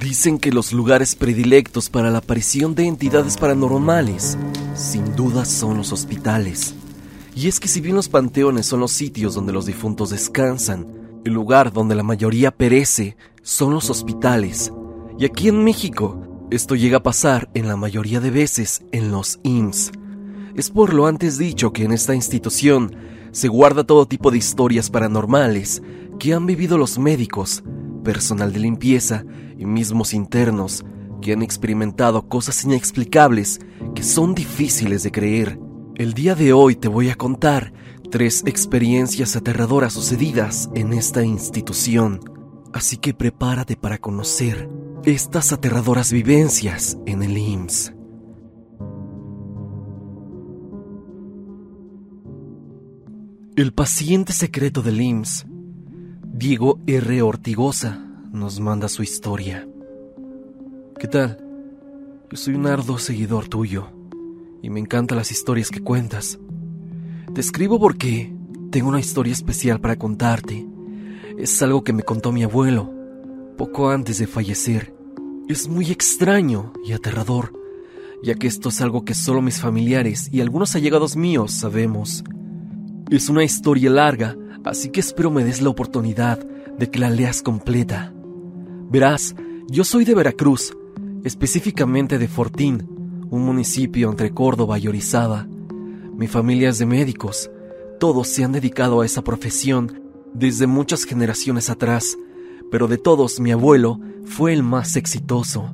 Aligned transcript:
Dicen 0.00 0.38
que 0.38 0.52
los 0.52 0.72
lugares 0.72 1.14
predilectos 1.14 1.88
para 1.88 2.10
la 2.10 2.18
aparición 2.18 2.74
de 2.74 2.86
entidades 2.86 3.38
paranormales, 3.38 4.36
sin 4.74 5.16
duda, 5.16 5.44
son 5.46 5.78
los 5.78 5.90
hospitales. 5.90 6.74
Y 7.34 7.48
es 7.48 7.60
que 7.60 7.68
si 7.68 7.80
bien 7.80 7.96
los 7.96 8.08
panteones 8.08 8.66
son 8.66 8.80
los 8.80 8.92
sitios 8.92 9.34
donde 9.34 9.52
los 9.52 9.64
difuntos 9.64 10.10
descansan, 10.10 10.86
el 11.24 11.32
lugar 11.32 11.72
donde 11.72 11.94
la 11.94 12.02
mayoría 12.02 12.50
perece 12.50 13.16
son 13.42 13.72
los 13.72 13.88
hospitales. 13.88 14.70
Y 15.18 15.24
aquí 15.24 15.48
en 15.48 15.64
México, 15.64 16.20
esto 16.50 16.74
llega 16.74 16.98
a 16.98 17.02
pasar 17.02 17.48
en 17.54 17.66
la 17.66 17.76
mayoría 17.76 18.20
de 18.20 18.30
veces 18.30 18.82
en 18.92 19.10
los 19.10 19.40
IMSS. 19.44 19.92
Es 20.54 20.70
por 20.70 20.92
lo 20.92 21.06
antes 21.06 21.38
dicho 21.38 21.72
que 21.72 21.84
en 21.84 21.92
esta 21.92 22.14
institución 22.14 22.94
se 23.32 23.48
guarda 23.48 23.84
todo 23.84 24.06
tipo 24.06 24.30
de 24.30 24.38
historias 24.38 24.90
paranormales 24.90 25.82
que 26.18 26.34
han 26.34 26.46
vivido 26.46 26.78
los 26.78 26.98
médicos, 26.98 27.64
personal 28.06 28.52
de 28.52 28.60
limpieza 28.60 29.24
y 29.58 29.66
mismos 29.66 30.14
internos 30.14 30.84
que 31.20 31.32
han 31.32 31.42
experimentado 31.42 32.28
cosas 32.28 32.64
inexplicables 32.64 33.58
que 33.96 34.04
son 34.04 34.32
difíciles 34.32 35.02
de 35.02 35.10
creer. 35.10 35.58
El 35.96 36.14
día 36.14 36.36
de 36.36 36.52
hoy 36.52 36.76
te 36.76 36.86
voy 36.86 37.10
a 37.10 37.16
contar 37.16 37.72
tres 38.08 38.44
experiencias 38.46 39.34
aterradoras 39.34 39.92
sucedidas 39.92 40.70
en 40.76 40.92
esta 40.92 41.24
institución, 41.24 42.20
así 42.72 42.96
que 42.96 43.12
prepárate 43.12 43.74
para 43.74 43.98
conocer 43.98 44.70
estas 45.04 45.52
aterradoras 45.52 46.12
vivencias 46.12 46.96
en 47.06 47.24
el 47.24 47.36
IMSS. 47.36 47.92
El 53.56 53.72
paciente 53.72 54.32
secreto 54.32 54.80
del 54.82 55.00
IMSS, 55.00 55.46
Diego 56.38 56.80
R. 56.86 57.22
Ortigosa, 57.22 57.98
nos 58.30 58.60
manda 58.60 58.90
su 58.90 59.02
historia. 59.02 59.66
¿Qué 60.98 61.08
tal? 61.08 61.38
Yo 62.30 62.36
soy 62.36 62.52
un 62.52 62.66
arduo 62.66 62.98
seguidor 62.98 63.48
tuyo 63.48 63.88
y 64.60 64.68
me 64.68 64.78
encantan 64.78 65.16
las 65.16 65.30
historias 65.30 65.70
que 65.70 65.80
cuentas. 65.80 66.38
Te 67.32 67.40
escribo 67.40 67.80
porque 67.80 68.34
tengo 68.70 68.90
una 68.90 69.00
historia 69.00 69.32
especial 69.32 69.80
para 69.80 69.96
contarte. 69.96 70.66
Es 71.38 71.62
algo 71.62 71.82
que 71.82 71.94
me 71.94 72.02
contó 72.02 72.32
mi 72.32 72.42
abuelo 72.42 72.92
poco 73.56 73.88
antes 73.88 74.18
de 74.18 74.26
fallecer. 74.26 74.94
Es 75.48 75.68
muy 75.68 75.90
extraño 75.90 76.74
y 76.84 76.92
aterrador, 76.92 77.54
ya 78.22 78.34
que 78.34 78.46
esto 78.46 78.68
es 78.68 78.82
algo 78.82 79.06
que 79.06 79.14
solo 79.14 79.40
mis 79.40 79.58
familiares 79.58 80.28
y 80.30 80.42
algunos 80.42 80.76
allegados 80.76 81.16
míos 81.16 81.52
sabemos. 81.52 82.22
Es 83.08 83.30
una 83.30 83.42
historia 83.42 83.88
larga, 83.88 84.36
así 84.66 84.90
que 84.90 85.00
espero 85.00 85.30
me 85.30 85.44
des 85.44 85.62
la 85.62 85.70
oportunidad 85.70 86.38
de 86.76 86.90
que 86.90 86.98
la 86.98 87.08
leas 87.08 87.40
completa. 87.40 88.12
Verás, 88.90 89.34
yo 89.68 89.84
soy 89.84 90.04
de 90.04 90.14
Veracruz, 90.14 90.76
específicamente 91.24 92.18
de 92.18 92.28
Fortín, 92.28 93.26
un 93.30 93.44
municipio 93.44 94.10
entre 94.10 94.32
Córdoba 94.32 94.78
y 94.78 94.88
Orizaba. 94.88 95.46
Mi 96.16 96.26
familia 96.26 96.70
es 96.70 96.78
de 96.78 96.86
médicos. 96.86 97.50
Todos 98.00 98.28
se 98.28 98.44
han 98.44 98.52
dedicado 98.52 99.00
a 99.00 99.06
esa 99.06 99.22
profesión 99.22 100.02
desde 100.34 100.66
muchas 100.66 101.04
generaciones 101.04 101.70
atrás, 101.70 102.18
pero 102.70 102.88
de 102.88 102.98
todos 102.98 103.38
mi 103.38 103.52
abuelo 103.52 104.00
fue 104.24 104.52
el 104.52 104.64
más 104.64 104.96
exitoso. 104.96 105.72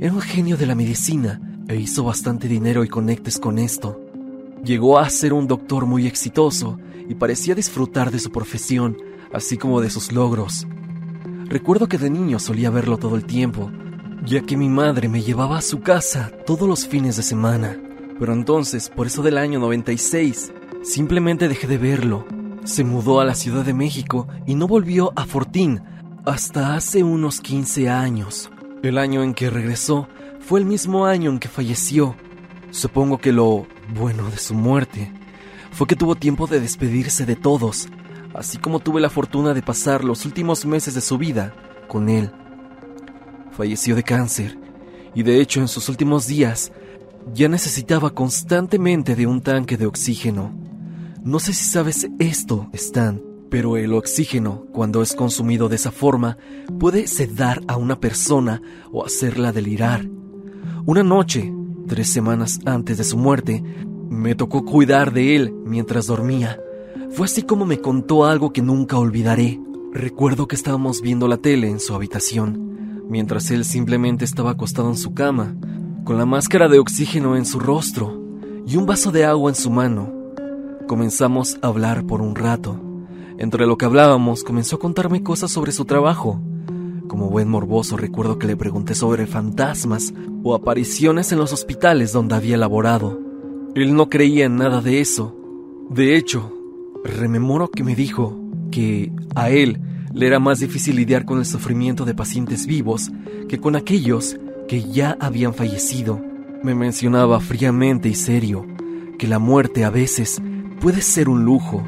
Era 0.00 0.12
un 0.12 0.20
genio 0.20 0.56
de 0.56 0.66
la 0.66 0.74
medicina 0.74 1.40
e 1.68 1.76
hizo 1.76 2.02
bastante 2.02 2.48
dinero 2.48 2.82
y 2.82 2.88
conectes 2.88 3.38
con 3.38 3.58
esto. 3.58 4.00
Llegó 4.64 4.98
a 4.98 5.08
ser 5.08 5.32
un 5.32 5.46
doctor 5.46 5.86
muy 5.86 6.06
exitoso 6.06 6.78
y 7.08 7.14
parecía 7.14 7.54
disfrutar 7.54 8.10
de 8.10 8.18
su 8.18 8.30
profesión, 8.30 8.96
así 9.32 9.56
como 9.56 9.80
de 9.80 9.90
sus 9.90 10.12
logros. 10.12 10.66
Recuerdo 11.46 11.88
que 11.88 11.98
de 11.98 12.10
niño 12.10 12.38
solía 12.38 12.70
verlo 12.70 12.96
todo 12.98 13.16
el 13.16 13.24
tiempo, 13.24 13.70
ya 14.24 14.42
que 14.42 14.56
mi 14.56 14.68
madre 14.68 15.08
me 15.08 15.22
llevaba 15.22 15.58
a 15.58 15.62
su 15.62 15.80
casa 15.80 16.30
todos 16.46 16.68
los 16.68 16.86
fines 16.86 17.16
de 17.16 17.22
semana. 17.22 17.76
Pero 18.18 18.32
entonces, 18.34 18.90
por 18.90 19.06
eso 19.06 19.22
del 19.22 19.38
año 19.38 19.58
96, 19.58 20.52
simplemente 20.82 21.48
dejé 21.48 21.66
de 21.66 21.78
verlo. 21.78 22.26
Se 22.64 22.84
mudó 22.84 23.20
a 23.20 23.24
la 23.24 23.34
Ciudad 23.34 23.64
de 23.64 23.72
México 23.72 24.28
y 24.46 24.54
no 24.54 24.68
volvió 24.68 25.12
a 25.16 25.24
Fortín 25.24 25.80
hasta 26.26 26.74
hace 26.74 27.02
unos 27.02 27.40
15 27.40 27.88
años. 27.88 28.50
El 28.82 28.98
año 28.98 29.22
en 29.22 29.34
que 29.34 29.50
regresó 29.50 30.06
fue 30.38 30.60
el 30.60 30.66
mismo 30.66 31.06
año 31.06 31.30
en 31.30 31.38
que 31.38 31.48
falleció. 31.48 32.14
Supongo 32.70 33.18
que 33.18 33.32
lo 33.32 33.66
bueno 33.94 34.30
de 34.30 34.38
su 34.38 34.54
muerte 34.54 35.12
fue 35.72 35.86
que 35.86 35.96
tuvo 35.96 36.14
tiempo 36.14 36.46
de 36.46 36.60
despedirse 36.60 37.26
de 37.26 37.36
todos 37.36 37.88
así 38.34 38.58
como 38.58 38.80
tuve 38.80 39.00
la 39.00 39.10
fortuna 39.10 39.54
de 39.54 39.62
pasar 39.62 40.04
los 40.04 40.24
últimos 40.24 40.64
meses 40.64 40.94
de 40.94 41.00
su 41.00 41.18
vida 41.18 41.54
con 41.88 42.08
él. 42.08 42.30
Falleció 43.52 43.96
de 43.96 44.02
cáncer 44.02 44.58
y 45.14 45.22
de 45.22 45.40
hecho 45.40 45.60
en 45.60 45.68
sus 45.68 45.88
últimos 45.88 46.26
días 46.26 46.72
ya 47.34 47.48
necesitaba 47.48 48.10
constantemente 48.10 49.16
de 49.16 49.26
un 49.26 49.40
tanque 49.40 49.76
de 49.76 49.86
oxígeno. 49.86 50.54
No 51.22 51.38
sé 51.38 51.52
si 51.52 51.64
sabes 51.64 52.08
esto, 52.18 52.68
Stan, 52.72 53.22
pero 53.50 53.76
el 53.76 53.92
oxígeno, 53.92 54.64
cuando 54.72 55.02
es 55.02 55.14
consumido 55.14 55.68
de 55.68 55.76
esa 55.76 55.90
forma, 55.90 56.38
puede 56.78 57.06
sedar 57.06 57.60
a 57.68 57.76
una 57.76 58.00
persona 58.00 58.62
o 58.90 59.04
hacerla 59.04 59.52
delirar. 59.52 60.08
Una 60.86 61.02
noche, 61.02 61.52
tres 61.90 62.08
semanas 62.08 62.60
antes 62.66 62.98
de 62.98 63.02
su 63.02 63.18
muerte, 63.18 63.64
me 64.08 64.36
tocó 64.36 64.64
cuidar 64.64 65.12
de 65.12 65.34
él 65.34 65.52
mientras 65.64 66.06
dormía. 66.06 66.60
Fue 67.10 67.26
así 67.26 67.42
como 67.42 67.66
me 67.66 67.80
contó 67.80 68.26
algo 68.26 68.52
que 68.52 68.62
nunca 68.62 68.96
olvidaré. 68.96 69.60
Recuerdo 69.92 70.46
que 70.46 70.54
estábamos 70.54 71.02
viendo 71.02 71.26
la 71.26 71.38
tele 71.38 71.68
en 71.68 71.80
su 71.80 71.92
habitación, 71.92 73.02
mientras 73.08 73.50
él 73.50 73.64
simplemente 73.64 74.24
estaba 74.24 74.52
acostado 74.52 74.88
en 74.88 74.96
su 74.96 75.14
cama, 75.14 75.56
con 76.04 76.16
la 76.16 76.26
máscara 76.26 76.68
de 76.68 76.78
oxígeno 76.78 77.34
en 77.36 77.44
su 77.44 77.58
rostro 77.58 78.22
y 78.68 78.76
un 78.76 78.86
vaso 78.86 79.10
de 79.10 79.24
agua 79.24 79.50
en 79.50 79.56
su 79.56 79.68
mano. 79.68 80.12
Comenzamos 80.86 81.58
a 81.60 81.66
hablar 81.66 82.06
por 82.06 82.22
un 82.22 82.36
rato. 82.36 82.80
Entre 83.36 83.66
lo 83.66 83.76
que 83.76 83.86
hablábamos, 83.86 84.44
comenzó 84.44 84.76
a 84.76 84.78
contarme 84.78 85.24
cosas 85.24 85.50
sobre 85.50 85.72
su 85.72 85.86
trabajo. 85.86 86.40
Como 87.10 87.28
buen 87.28 87.48
morboso 87.48 87.96
recuerdo 87.96 88.38
que 88.38 88.46
le 88.46 88.56
pregunté 88.56 88.94
sobre 88.94 89.26
fantasmas 89.26 90.14
o 90.44 90.54
apariciones 90.54 91.32
en 91.32 91.38
los 91.38 91.52
hospitales 91.52 92.12
donde 92.12 92.36
había 92.36 92.56
laborado. 92.56 93.18
Él 93.74 93.96
no 93.96 94.08
creía 94.08 94.44
en 94.44 94.54
nada 94.54 94.80
de 94.80 95.00
eso. 95.00 95.36
De 95.90 96.14
hecho, 96.14 96.56
Rememoro 97.02 97.68
que 97.68 97.82
me 97.82 97.96
dijo 97.96 98.38
que 98.70 99.10
a 99.34 99.50
él 99.50 99.80
le 100.14 100.28
era 100.28 100.38
más 100.38 100.60
difícil 100.60 100.94
lidiar 100.94 101.24
con 101.24 101.40
el 101.40 101.46
sufrimiento 101.46 102.04
de 102.04 102.14
pacientes 102.14 102.64
vivos 102.66 103.10
que 103.48 103.58
con 103.58 103.74
aquellos 103.74 104.38
que 104.68 104.84
ya 104.84 105.16
habían 105.18 105.52
fallecido. 105.52 106.20
Me 106.62 106.76
mencionaba 106.76 107.40
fríamente 107.40 108.08
y 108.08 108.14
serio 108.14 108.68
que 109.18 109.26
la 109.26 109.40
muerte 109.40 109.84
a 109.84 109.90
veces 109.90 110.40
puede 110.80 111.02
ser 111.02 111.28
un 111.28 111.44
lujo. 111.44 111.82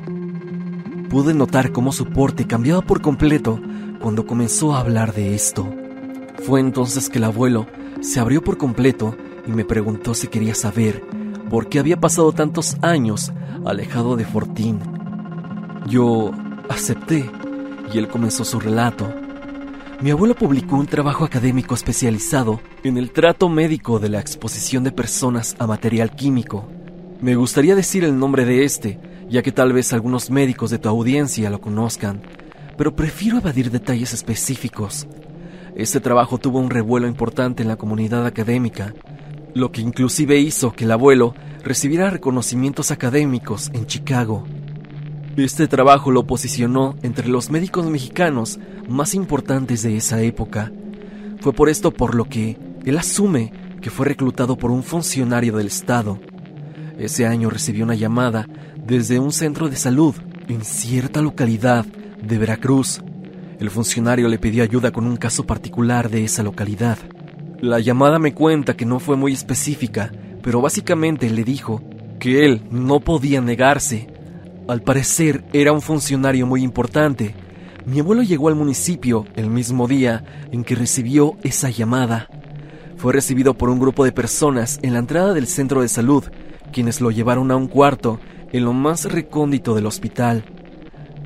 Pude 1.08 1.32
notar 1.32 1.70
cómo 1.70 1.92
su 1.92 2.06
porte 2.06 2.48
cambiaba 2.48 2.82
por 2.82 3.02
completo 3.02 3.60
cuando 4.02 4.26
comenzó 4.26 4.74
a 4.74 4.80
hablar 4.80 5.14
de 5.14 5.34
esto. 5.34 5.66
Fue 6.44 6.60
entonces 6.60 7.08
que 7.08 7.16
el 7.16 7.24
abuelo 7.24 7.66
se 8.02 8.20
abrió 8.20 8.44
por 8.44 8.58
completo 8.58 9.16
y 9.46 9.52
me 9.52 9.64
preguntó 9.64 10.12
si 10.12 10.28
quería 10.28 10.54
saber 10.54 11.02
por 11.48 11.68
qué 11.68 11.78
había 11.78 11.98
pasado 11.98 12.32
tantos 12.32 12.76
años 12.82 13.32
alejado 13.64 14.16
de 14.16 14.26
Fortín 14.26 14.80
yo 15.86 16.32
acepté 16.68 17.28
y 17.92 17.98
él 17.98 18.08
comenzó 18.08 18.44
su 18.44 18.60
relato. 18.60 19.12
Mi 20.00 20.10
abuelo 20.10 20.34
publicó 20.34 20.76
un 20.76 20.86
trabajo 20.86 21.24
académico 21.24 21.74
especializado 21.74 22.60
en 22.82 22.96
el 22.96 23.12
trato 23.12 23.48
médico 23.48 23.98
de 23.98 24.08
la 24.08 24.20
exposición 24.20 24.84
de 24.84 24.92
personas 24.92 25.54
a 25.58 25.66
material 25.66 26.14
químico. 26.14 26.68
Me 27.20 27.36
gustaría 27.36 27.76
decir 27.76 28.04
el 28.04 28.18
nombre 28.18 28.44
de 28.44 28.64
este, 28.64 28.98
ya 29.28 29.42
que 29.42 29.52
tal 29.52 29.72
vez 29.72 29.92
algunos 29.92 30.30
médicos 30.30 30.70
de 30.70 30.78
tu 30.78 30.88
audiencia 30.88 31.50
lo 31.50 31.60
conozcan, 31.60 32.22
pero 32.76 32.94
prefiero 32.94 33.38
evadir 33.38 33.70
detalles 33.70 34.12
específicos. 34.12 35.06
Este 35.74 36.00
trabajo 36.00 36.38
tuvo 36.38 36.58
un 36.58 36.70
revuelo 36.70 37.06
importante 37.06 37.62
en 37.62 37.68
la 37.68 37.76
comunidad 37.76 38.26
académica, 38.26 38.94
lo 39.54 39.72
que 39.72 39.80
inclusive 39.80 40.38
hizo 40.38 40.72
que 40.72 40.84
el 40.84 40.92
abuelo 40.92 41.34
recibiera 41.62 42.10
reconocimientos 42.10 42.90
académicos 42.90 43.70
en 43.72 43.86
Chicago. 43.86 44.44
Este 45.36 45.66
trabajo 45.66 46.10
lo 46.10 46.26
posicionó 46.26 46.94
entre 47.02 47.28
los 47.28 47.50
médicos 47.50 47.86
mexicanos 47.86 48.58
más 48.88 49.14
importantes 49.14 49.82
de 49.82 49.96
esa 49.96 50.20
época. 50.20 50.70
Fue 51.40 51.52
por 51.52 51.68
esto 51.68 51.90
por 51.90 52.14
lo 52.14 52.26
que 52.26 52.58
él 52.84 52.98
asume 52.98 53.52
que 53.80 53.90
fue 53.90 54.06
reclutado 54.06 54.56
por 54.56 54.70
un 54.70 54.82
funcionario 54.82 55.56
del 55.56 55.68
Estado. 55.68 56.18
Ese 56.98 57.26
año 57.26 57.48
recibió 57.48 57.84
una 57.84 57.94
llamada 57.94 58.46
desde 58.76 59.18
un 59.18 59.32
centro 59.32 59.68
de 59.68 59.76
salud 59.76 60.14
en 60.48 60.64
cierta 60.64 61.22
localidad 61.22 61.86
de 62.22 62.38
Veracruz. 62.38 63.02
El 63.58 63.70
funcionario 63.70 64.28
le 64.28 64.38
pidió 64.38 64.62
ayuda 64.62 64.90
con 64.90 65.06
un 65.06 65.16
caso 65.16 65.44
particular 65.44 66.10
de 66.10 66.24
esa 66.24 66.42
localidad. 66.42 66.98
La 67.60 67.80
llamada 67.80 68.18
me 68.18 68.34
cuenta 68.34 68.74
que 68.76 68.86
no 68.86 68.98
fue 68.98 69.16
muy 69.16 69.32
específica, 69.32 70.10
pero 70.42 70.60
básicamente 70.60 71.28
le 71.30 71.44
dijo 71.44 71.82
que 72.18 72.44
él 72.44 72.62
no 72.70 73.00
podía 73.00 73.40
negarse 73.40 74.08
al 74.68 74.80
parecer 74.80 75.44
era 75.52 75.72
un 75.72 75.82
funcionario 75.82 76.46
muy 76.46 76.62
importante, 76.62 77.34
Mi 77.84 77.98
abuelo 77.98 78.22
llegó 78.22 78.46
al 78.46 78.54
municipio 78.54 79.26
el 79.34 79.50
mismo 79.50 79.88
día 79.88 80.22
en 80.52 80.62
que 80.62 80.76
recibió 80.76 81.36
esa 81.42 81.68
llamada. 81.68 82.28
Fue 82.96 83.12
recibido 83.12 83.54
por 83.54 83.70
un 83.70 83.80
grupo 83.80 84.04
de 84.04 84.12
personas 84.12 84.78
en 84.82 84.92
la 84.92 85.00
entrada 85.00 85.34
del 85.34 85.48
centro 85.48 85.82
de 85.82 85.88
salud, 85.88 86.22
quienes 86.72 87.00
lo 87.00 87.10
llevaron 87.10 87.50
a 87.50 87.56
un 87.56 87.66
cuarto 87.66 88.20
en 88.52 88.64
lo 88.64 88.72
más 88.72 89.10
recóndito 89.10 89.74
del 89.74 89.86
hospital. 89.86 90.44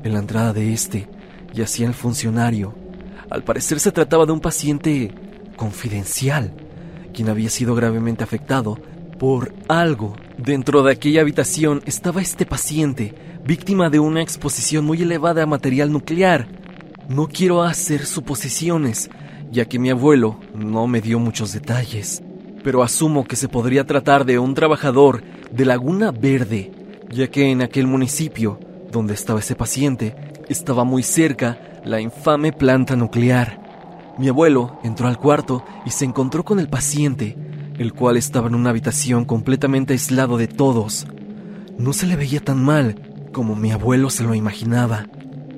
En 0.07 0.13
la 0.13 0.19
entrada 0.19 0.53
de 0.53 0.71
este 0.71 1.09
yacía 1.53 1.85
el 1.85 1.93
funcionario. 1.93 2.73
Al 3.29 3.43
parecer 3.43 3.81
se 3.81 3.91
trataba 3.91 4.25
de 4.25 4.31
un 4.31 4.39
paciente 4.39 5.13
confidencial, 5.57 6.53
quien 7.13 7.27
había 7.27 7.49
sido 7.49 7.75
gravemente 7.75 8.23
afectado 8.23 8.79
por 9.19 9.53
algo. 9.67 10.15
Dentro 10.37 10.81
de 10.81 10.93
aquella 10.93 11.19
habitación 11.19 11.81
estaba 11.85 12.21
este 12.21 12.45
paciente, 12.45 13.15
víctima 13.43 13.89
de 13.89 13.99
una 13.99 14.21
exposición 14.21 14.85
muy 14.85 15.01
elevada 15.01 15.43
a 15.43 15.45
material 15.45 15.91
nuclear. 15.91 16.47
No 17.09 17.27
quiero 17.27 17.63
hacer 17.63 18.05
suposiciones, 18.05 19.09
ya 19.51 19.65
que 19.65 19.77
mi 19.77 19.89
abuelo 19.89 20.39
no 20.55 20.87
me 20.87 21.01
dio 21.01 21.19
muchos 21.19 21.51
detalles, 21.51 22.23
pero 22.63 22.81
asumo 22.81 23.25
que 23.25 23.35
se 23.35 23.49
podría 23.49 23.85
tratar 23.85 24.23
de 24.23 24.39
un 24.39 24.53
trabajador 24.53 25.21
de 25.51 25.65
Laguna 25.65 26.11
Verde, 26.11 26.71
ya 27.09 27.27
que 27.27 27.51
en 27.51 27.61
aquel 27.61 27.87
municipio 27.87 28.57
donde 28.91 29.13
estaba 29.13 29.39
ese 29.39 29.55
paciente 29.55 30.15
estaba 30.49 30.83
muy 30.83 31.03
cerca 31.03 31.57
la 31.83 32.01
infame 32.01 32.51
planta 32.51 32.95
nuclear. 32.95 34.15
Mi 34.17 34.29
abuelo 34.29 34.79
entró 34.83 35.07
al 35.07 35.17
cuarto 35.17 35.63
y 35.85 35.91
se 35.91 36.05
encontró 36.05 36.43
con 36.43 36.59
el 36.59 36.69
paciente, 36.69 37.37
el 37.77 37.93
cual 37.93 38.17
estaba 38.17 38.47
en 38.47 38.55
una 38.55 38.71
habitación 38.71 39.25
completamente 39.25 39.93
aislado 39.93 40.37
de 40.37 40.47
todos. 40.47 41.05
No 41.77 41.93
se 41.93 42.07
le 42.07 42.15
veía 42.15 42.39
tan 42.39 42.63
mal 42.63 43.29
como 43.31 43.55
mi 43.55 43.71
abuelo 43.71 44.09
se 44.09 44.23
lo 44.23 44.33
imaginaba. 44.33 45.07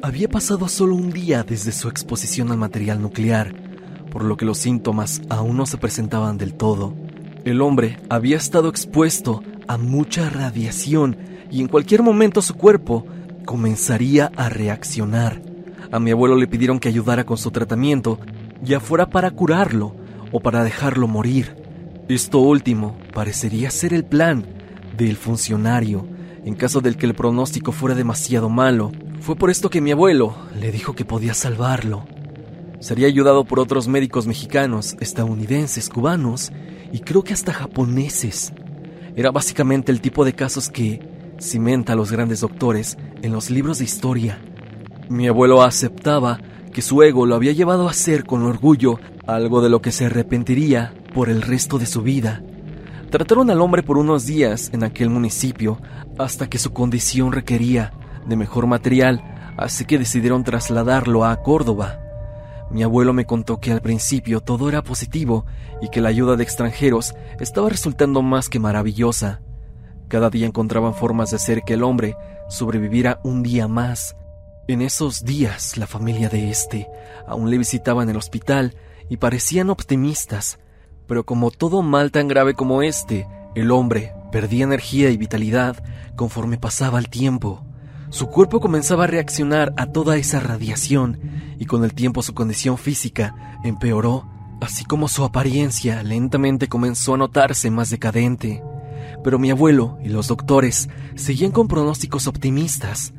Había 0.02 0.28
pasado 0.28 0.68
solo 0.68 0.96
un 0.96 1.12
día 1.12 1.44
desde 1.44 1.72
su 1.72 1.88
exposición 1.88 2.52
al 2.52 2.58
material 2.58 3.02
nuclear, 3.02 3.54
por 4.12 4.24
lo 4.24 4.38
que 4.38 4.46
los 4.46 4.58
síntomas 4.58 5.22
aún 5.30 5.56
no 5.56 5.66
se 5.66 5.78
presentaban 5.78 6.38
del 6.38 6.54
todo. 6.54 6.94
El 7.46 7.62
hombre 7.62 7.98
había 8.10 8.38
estado 8.38 8.70
expuesto 8.70 9.42
a 9.68 9.78
mucha 9.78 10.30
radiación 10.30 11.18
y 11.50 11.62
en 11.62 11.68
cualquier 11.68 12.04
momento 12.04 12.42
su 12.42 12.56
cuerpo 12.56 13.06
comenzaría 13.50 14.32
a 14.36 14.48
reaccionar. 14.48 15.42
A 15.92 16.00
mi 16.00 16.12
abuelo 16.12 16.36
le 16.36 16.46
pidieron 16.46 16.80
que 16.80 16.88
ayudara 16.88 17.26
con 17.26 17.40
su 17.40 17.50
tratamiento, 17.50 18.20
ya 18.62 18.80
fuera 18.80 19.10
para 19.10 19.32
curarlo 19.32 19.96
o 20.32 20.40
para 20.40 20.64
dejarlo 20.64 21.08
morir. 21.08 21.56
Esto 22.10 22.38
último 22.42 22.96
parecería 23.12 23.72
ser 23.72 23.96
el 23.96 24.06
plan 24.06 24.46
del 24.96 25.18
funcionario 25.18 26.06
en 26.46 26.54
caso 26.54 26.80
del 26.80 26.96
que 26.96 27.08
el 27.08 27.16
pronóstico 27.16 27.72
fuera 27.72 27.96
demasiado 27.96 28.50
malo. 28.50 28.92
Fue 29.20 29.36
por 29.36 29.50
esto 29.50 29.72
que 29.72 29.82
mi 29.82 29.90
abuelo 29.90 30.36
le 30.62 30.72
dijo 30.72 30.94
que 30.94 31.04
podía 31.04 31.34
salvarlo. 31.34 32.06
Sería 32.80 33.08
ayudado 33.08 33.46
por 33.46 33.60
otros 33.60 33.88
médicos 33.88 34.28
mexicanos, 34.28 34.96
estadounidenses, 35.00 35.90
cubanos 35.90 36.52
y 36.94 37.00
creo 37.00 37.24
que 37.24 37.34
hasta 37.34 37.52
japoneses. 37.52 38.54
Era 39.16 39.32
básicamente 39.32 39.92
el 39.92 40.02
tipo 40.02 40.24
de 40.24 40.34
casos 40.34 40.70
que 40.70 41.18
cimenta 41.40 41.94
a 41.94 41.96
los 41.96 42.12
grandes 42.12 42.42
doctores 42.42 42.98
en 43.22 43.32
los 43.32 43.50
libros 43.50 43.80
de 43.80 43.86
historia. 43.86 44.40
Mi 45.10 45.28
abuelo 45.28 45.62
aceptaba 45.62 46.40
que 46.74 46.82
su 46.82 47.02
ego 47.02 47.26
lo 47.26 47.36
había 47.36 47.52
llevado 47.52 47.88
a 47.88 47.92
hacer 47.92 48.26
con 48.26 48.44
orgullo 48.44 49.00
algo 49.26 49.62
de 49.62 49.70
lo 49.70 49.82
que 49.82 49.92
se 49.92 50.06
arrepentiría 50.06 50.94
por 51.14 51.30
el 51.30 51.42
resto 51.42 51.80
de 51.80 51.86
su 51.86 52.02
vida. 52.02 52.44
Trataron 53.10 53.50
al 53.50 53.62
hombre 53.62 53.82
por 53.82 53.98
unos 53.98 54.26
días 54.26 54.70
en 54.72 54.84
aquel 54.84 55.10
municipio 55.10 55.80
hasta 56.18 56.48
que 56.48 56.60
su 56.60 56.74
condición 56.74 57.32
requería 57.32 57.92
de 58.28 58.36
mejor 58.36 58.68
material, 58.68 59.54
así 59.58 59.86
que 59.86 59.98
decidieron 59.98 60.44
trasladarlo 60.44 61.26
a 61.26 61.42
Córdoba. 61.42 62.00
Mi 62.70 62.84
abuelo 62.84 63.14
me 63.14 63.26
contó 63.26 63.60
que 63.60 63.72
al 63.72 63.82
principio 63.82 64.42
todo 64.42 64.70
era 64.70 64.84
positivo 64.84 65.46
y 65.82 65.90
que 65.90 66.02
la 66.02 66.10
ayuda 66.10 66.36
de 66.36 66.44
extranjeros 66.44 67.16
estaba 67.40 67.70
resultando 67.70 68.22
más 68.22 68.48
que 68.48 68.60
maravillosa. 68.60 69.42
Cada 70.10 70.32
día 70.32 70.48
encontraban 70.48 70.96
formas 70.96 71.30
de 71.30 71.36
hacer 71.36 71.62
que 71.62 71.76
el 71.76 71.84
hombre 71.84 72.18
sobreviviera 72.50 73.20
un 73.24 73.44
día 73.44 73.68
más. 73.68 74.16
En 74.68 74.82
esos 74.82 75.24
días 75.24 75.78
la 75.78 75.86
familia 75.86 76.30
de 76.30 76.50
este 76.50 76.88
aún 77.28 77.52
le 77.52 77.60
visitaba 77.60 78.02
en 78.02 78.10
el 78.10 78.18
hospital 78.18 78.76
y 79.08 79.18
parecían 79.18 79.70
optimistas, 79.70 80.58
pero 81.08 81.26
como 81.26 81.52
todo 81.52 81.84
mal 81.84 82.12
tan 82.12 82.28
grave 82.28 82.56
como 82.56 82.82
este, 82.82 83.28
el 83.54 83.70
hombre 83.70 84.14
perdía 84.32 84.64
energía 84.64 85.12
y 85.12 85.18
vitalidad 85.18 85.84
conforme 86.16 86.58
pasaba 86.58 86.98
el 86.98 87.10
tiempo. 87.10 87.64
Su 88.10 88.28
cuerpo 88.30 88.60
comenzaba 88.60 89.04
a 89.04 89.08
reaccionar 89.08 89.74
a 89.78 89.86
toda 89.88 90.18
esa 90.18 90.40
radiación 90.40 91.20
y 91.60 91.66
con 91.66 91.84
el 91.84 91.94
tiempo 91.94 92.24
su 92.24 92.34
condición 92.34 92.80
física 92.80 93.60
empeoró, 93.64 94.28
así 94.60 94.86
como 94.86 95.08
su 95.08 95.24
apariencia 95.24 96.02
lentamente 96.02 96.68
comenzó 96.68 97.14
a 97.14 97.18
notarse 97.18 97.70
más 97.70 97.92
decadente. 97.92 98.64
Pero 99.24 99.40
mi 99.40 99.52
abuelo 99.52 99.98
y 100.04 100.10
los 100.10 100.28
doctores 100.28 100.90
seguían 101.16 101.52
con 101.52 101.68
pronósticos 101.68 102.28
optimistas. 102.28 103.14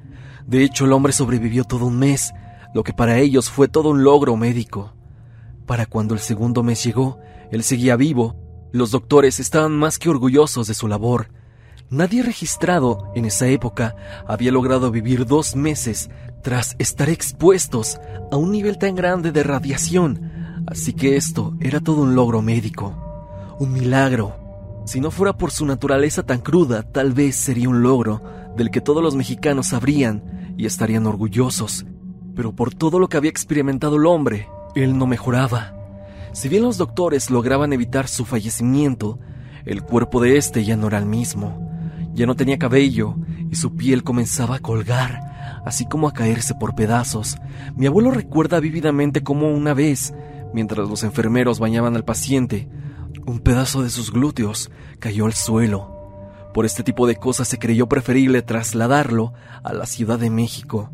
De 0.46 0.64
hecho, 0.64 0.84
el 0.84 0.92
hombre 0.92 1.12
sobrevivió 1.12 1.64
todo 1.64 1.86
un 1.86 1.98
mes, 1.98 2.32
lo 2.74 2.82
que 2.82 2.92
para 2.92 3.18
ellos 3.18 3.50
fue 3.50 3.68
todo 3.68 3.90
un 3.90 4.02
logro 4.04 4.36
médico. 4.36 4.94
Para 5.66 5.86
cuando 5.86 6.14
el 6.14 6.20
segundo 6.20 6.62
mes 6.62 6.82
llegó, 6.82 7.18
él 7.50 7.62
seguía 7.62 7.96
vivo. 7.96 8.36
Los 8.72 8.90
doctores 8.90 9.40
estaban 9.40 9.72
más 9.72 9.98
que 9.98 10.08
orgullosos 10.08 10.66
de 10.66 10.74
su 10.74 10.88
labor. 10.88 11.28
Nadie 11.90 12.22
registrado 12.22 13.10
en 13.14 13.24
esa 13.24 13.48
época 13.48 13.96
había 14.26 14.52
logrado 14.52 14.90
vivir 14.90 15.26
dos 15.26 15.56
meses 15.56 16.08
tras 16.42 16.76
estar 16.78 17.08
expuestos 17.08 18.00
a 18.30 18.36
un 18.36 18.52
nivel 18.52 18.78
tan 18.78 18.94
grande 18.94 19.32
de 19.32 19.42
radiación, 19.42 20.64
así 20.66 20.92
que 20.92 21.16
esto 21.16 21.54
era 21.60 21.80
todo 21.80 22.02
un 22.02 22.14
logro 22.14 22.42
médico, 22.42 23.56
un 23.58 23.72
milagro. 23.72 24.39
Si 24.90 25.00
no 25.00 25.12
fuera 25.12 25.36
por 25.36 25.52
su 25.52 25.66
naturaleza 25.66 26.24
tan 26.24 26.40
cruda, 26.40 26.82
tal 26.82 27.12
vez 27.12 27.36
sería 27.36 27.68
un 27.68 27.80
logro 27.80 28.24
del 28.56 28.72
que 28.72 28.80
todos 28.80 29.04
los 29.04 29.14
mexicanos 29.14 29.68
sabrían 29.68 30.52
y 30.56 30.66
estarían 30.66 31.06
orgullosos, 31.06 31.86
pero 32.34 32.56
por 32.56 32.74
todo 32.74 32.98
lo 32.98 33.08
que 33.08 33.16
había 33.16 33.30
experimentado 33.30 33.94
el 33.94 34.06
hombre, 34.06 34.48
él 34.74 34.98
no 34.98 35.06
mejoraba. 35.06 35.76
Si 36.32 36.48
bien 36.48 36.64
los 36.64 36.76
doctores 36.76 37.30
lograban 37.30 37.72
evitar 37.72 38.08
su 38.08 38.24
fallecimiento, 38.24 39.20
el 39.64 39.82
cuerpo 39.84 40.20
de 40.20 40.36
éste 40.36 40.64
ya 40.64 40.76
no 40.76 40.88
era 40.88 40.98
el 40.98 41.06
mismo. 41.06 41.70
Ya 42.12 42.26
no 42.26 42.34
tenía 42.34 42.58
cabello 42.58 43.14
y 43.48 43.54
su 43.54 43.76
piel 43.76 44.02
comenzaba 44.02 44.56
a 44.56 44.60
colgar, 44.60 45.62
así 45.64 45.86
como 45.86 46.08
a 46.08 46.12
caerse 46.12 46.56
por 46.56 46.74
pedazos. 46.74 47.36
Mi 47.76 47.86
abuelo 47.86 48.10
recuerda 48.10 48.58
vívidamente 48.58 49.22
cómo 49.22 49.52
una 49.52 49.72
vez, 49.72 50.12
mientras 50.52 50.88
los 50.88 51.04
enfermeros 51.04 51.60
bañaban 51.60 51.94
al 51.94 52.04
paciente, 52.04 52.68
un 53.30 53.38
pedazo 53.38 53.82
de 53.82 53.90
sus 53.90 54.12
glúteos 54.12 54.70
cayó 54.98 55.26
al 55.26 55.34
suelo. 55.34 56.28
Por 56.52 56.66
este 56.66 56.82
tipo 56.82 57.06
de 57.06 57.16
cosas 57.16 57.46
se 57.46 57.58
creyó 57.58 57.88
preferible 57.88 58.42
trasladarlo 58.42 59.32
a 59.62 59.72
la 59.72 59.86
Ciudad 59.86 60.18
de 60.18 60.30
México. 60.30 60.90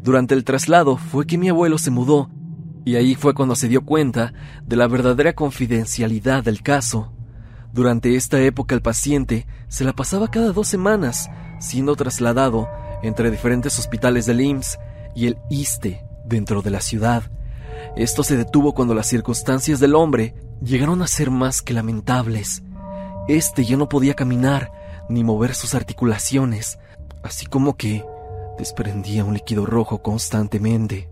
Durante 0.00 0.34
el 0.34 0.44
traslado 0.44 0.96
fue 0.96 1.26
que 1.26 1.36
mi 1.36 1.48
abuelo 1.48 1.78
se 1.78 1.90
mudó 1.90 2.30
y 2.84 2.94
ahí 2.94 3.16
fue 3.16 3.34
cuando 3.34 3.56
se 3.56 3.68
dio 3.68 3.84
cuenta 3.84 4.32
de 4.64 4.76
la 4.76 4.86
verdadera 4.86 5.32
confidencialidad 5.32 6.44
del 6.44 6.62
caso. 6.62 7.12
Durante 7.72 8.14
esta 8.14 8.40
época 8.40 8.74
el 8.74 8.82
paciente 8.82 9.46
se 9.66 9.84
la 9.84 9.94
pasaba 9.94 10.30
cada 10.30 10.52
dos 10.52 10.68
semanas 10.68 11.28
siendo 11.58 11.96
trasladado 11.96 12.68
entre 13.02 13.30
diferentes 13.30 13.78
hospitales 13.78 14.26
del 14.26 14.40
IMSS 14.40 14.78
y 15.16 15.26
el 15.26 15.38
ISTE 15.50 16.04
dentro 16.24 16.62
de 16.62 16.70
la 16.70 16.80
ciudad. 16.80 17.30
Esto 17.96 18.22
se 18.22 18.36
detuvo 18.36 18.74
cuando 18.74 18.94
las 18.94 19.06
circunstancias 19.06 19.80
del 19.80 19.94
hombre 19.94 20.34
llegaron 20.62 21.02
a 21.02 21.06
ser 21.06 21.30
más 21.30 21.62
que 21.62 21.74
lamentables. 21.74 22.62
Este 23.28 23.64
ya 23.64 23.76
no 23.76 23.88
podía 23.88 24.14
caminar 24.14 24.72
ni 25.08 25.24
mover 25.24 25.54
sus 25.54 25.74
articulaciones, 25.74 26.78
así 27.22 27.46
como 27.46 27.76
que 27.76 28.04
desprendía 28.58 29.24
un 29.24 29.34
líquido 29.34 29.66
rojo 29.66 30.02
constantemente. 30.02 31.08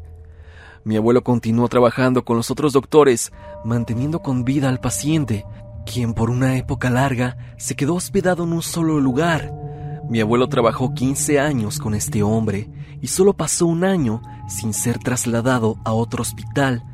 Mi 0.84 0.96
abuelo 0.96 1.22
continuó 1.22 1.68
trabajando 1.68 2.24
con 2.24 2.36
los 2.36 2.50
otros 2.50 2.72
doctores, 2.72 3.32
manteniendo 3.64 4.20
con 4.20 4.44
vida 4.44 4.68
al 4.68 4.80
paciente, 4.80 5.46
quien 5.86 6.14
por 6.14 6.30
una 6.30 6.56
época 6.56 6.90
larga 6.90 7.36
se 7.56 7.76
quedó 7.76 7.94
hospedado 7.94 8.44
en 8.44 8.52
un 8.52 8.62
solo 8.62 9.00
lugar. 9.00 9.52
Mi 10.12 10.20
abuelo 10.20 10.46
trabajó 10.50 10.92
15 10.92 11.40
años 11.40 11.78
con 11.78 11.94
este 11.94 12.22
hombre 12.22 12.68
y 13.00 13.06
solo 13.06 13.32
pasó 13.32 13.64
un 13.64 13.82
año 13.82 14.20
sin 14.46 14.74
ser 14.74 14.98
trasladado 14.98 15.78
a 15.86 15.94
otro 15.94 16.20
hospital. 16.20 16.84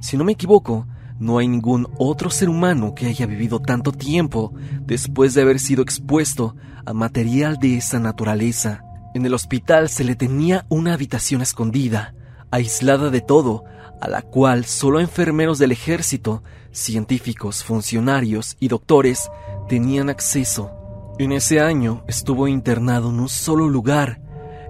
Si 0.00 0.18
no 0.18 0.24
me 0.24 0.32
equivoco, 0.32 0.86
no 1.18 1.38
hay 1.38 1.48
ningún 1.48 1.88
otro 1.96 2.28
ser 2.28 2.50
humano 2.50 2.94
que 2.94 3.06
haya 3.06 3.24
vivido 3.24 3.58
tanto 3.58 3.90
tiempo 3.90 4.52
después 4.82 5.32
de 5.32 5.40
haber 5.40 5.60
sido 5.60 5.82
expuesto 5.82 6.56
a 6.84 6.92
material 6.92 7.56
de 7.56 7.78
esa 7.78 8.00
naturaleza. 8.00 8.84
En 9.14 9.24
el 9.24 9.32
hospital 9.32 9.88
se 9.88 10.04
le 10.04 10.14
tenía 10.14 10.66
una 10.68 10.92
habitación 10.92 11.40
escondida, 11.40 12.14
aislada 12.50 13.08
de 13.08 13.22
todo, 13.22 13.64
a 13.98 14.08
la 14.08 14.20
cual 14.20 14.66
solo 14.66 15.00
enfermeros 15.00 15.58
del 15.58 15.72
ejército, 15.72 16.42
científicos, 16.70 17.64
funcionarios 17.64 18.58
y 18.60 18.68
doctores 18.68 19.30
tenían 19.70 20.10
acceso. 20.10 20.77
En 21.18 21.32
ese 21.32 21.58
año 21.58 22.04
estuvo 22.06 22.46
internado 22.46 23.10
en 23.10 23.18
un 23.18 23.28
solo 23.28 23.68
lugar. 23.68 24.20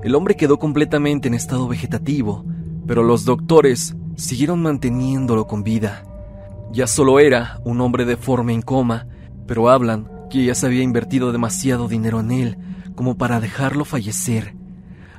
El 0.02 0.14
hombre 0.14 0.34
quedó 0.34 0.58
completamente 0.58 1.28
en 1.28 1.34
estado 1.34 1.68
vegetativo, 1.68 2.46
pero 2.86 3.02
los 3.02 3.26
doctores 3.26 3.94
siguieron 4.16 4.62
manteniéndolo 4.62 5.46
con 5.46 5.62
vida. 5.62 6.04
Ya 6.72 6.86
solo 6.86 7.20
era 7.20 7.60
un 7.64 7.82
hombre 7.82 8.06
deforme 8.06 8.54
en 8.54 8.62
coma, 8.62 9.06
pero 9.46 9.68
hablan 9.68 10.10
que 10.30 10.42
ya 10.42 10.54
se 10.54 10.64
había 10.64 10.82
invertido 10.82 11.32
demasiado 11.32 11.86
dinero 11.86 12.20
en 12.20 12.30
él 12.30 12.58
como 12.94 13.18
para 13.18 13.40
dejarlo 13.40 13.84
fallecer. 13.84 14.54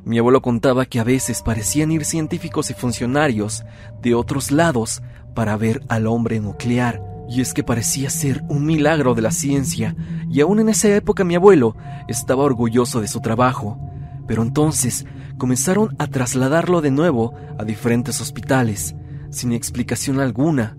Mi 0.04 0.18
abuelo 0.18 0.42
contaba 0.42 0.88
que 0.88 1.00
a 1.00 1.04
veces 1.04 1.44
parecían 1.44 1.92
ir 1.92 2.06
científicos 2.06 2.72
y 2.72 2.74
funcionarios 2.74 3.64
de 4.02 4.16
otros 4.16 4.50
lados 4.50 5.04
para 5.36 5.56
ver 5.58 5.84
al 5.90 6.08
hombre 6.08 6.40
nuclear, 6.40 7.04
y 7.30 7.42
es 7.42 7.54
que 7.54 7.64
parecía 7.64 8.10
ser 8.10 8.44
un 8.50 8.66
milagro 8.66 9.14
de 9.14 9.22
la 9.22 9.30
ciencia, 9.30 9.96
y 10.30 10.42
aún 10.42 10.60
en 10.60 10.70
esa 10.70 10.88
época 10.96 11.24
mi 11.24 11.36
abuelo 11.36 11.76
estaba 12.08 12.44
orgulloso 12.44 13.02
de 13.02 13.08
su 13.08 13.22
trabajo. 13.22 13.80
Pero 14.28 14.42
entonces 14.42 15.06
comenzaron 15.38 15.96
a 16.00 16.08
trasladarlo 16.08 16.82
de 16.82 16.90
nuevo 16.90 17.36
a 17.60 17.64
diferentes 17.64 18.20
hospitales, 18.20 18.96
sin 19.30 19.52
explicación 19.52 20.20
alguna. 20.20 20.76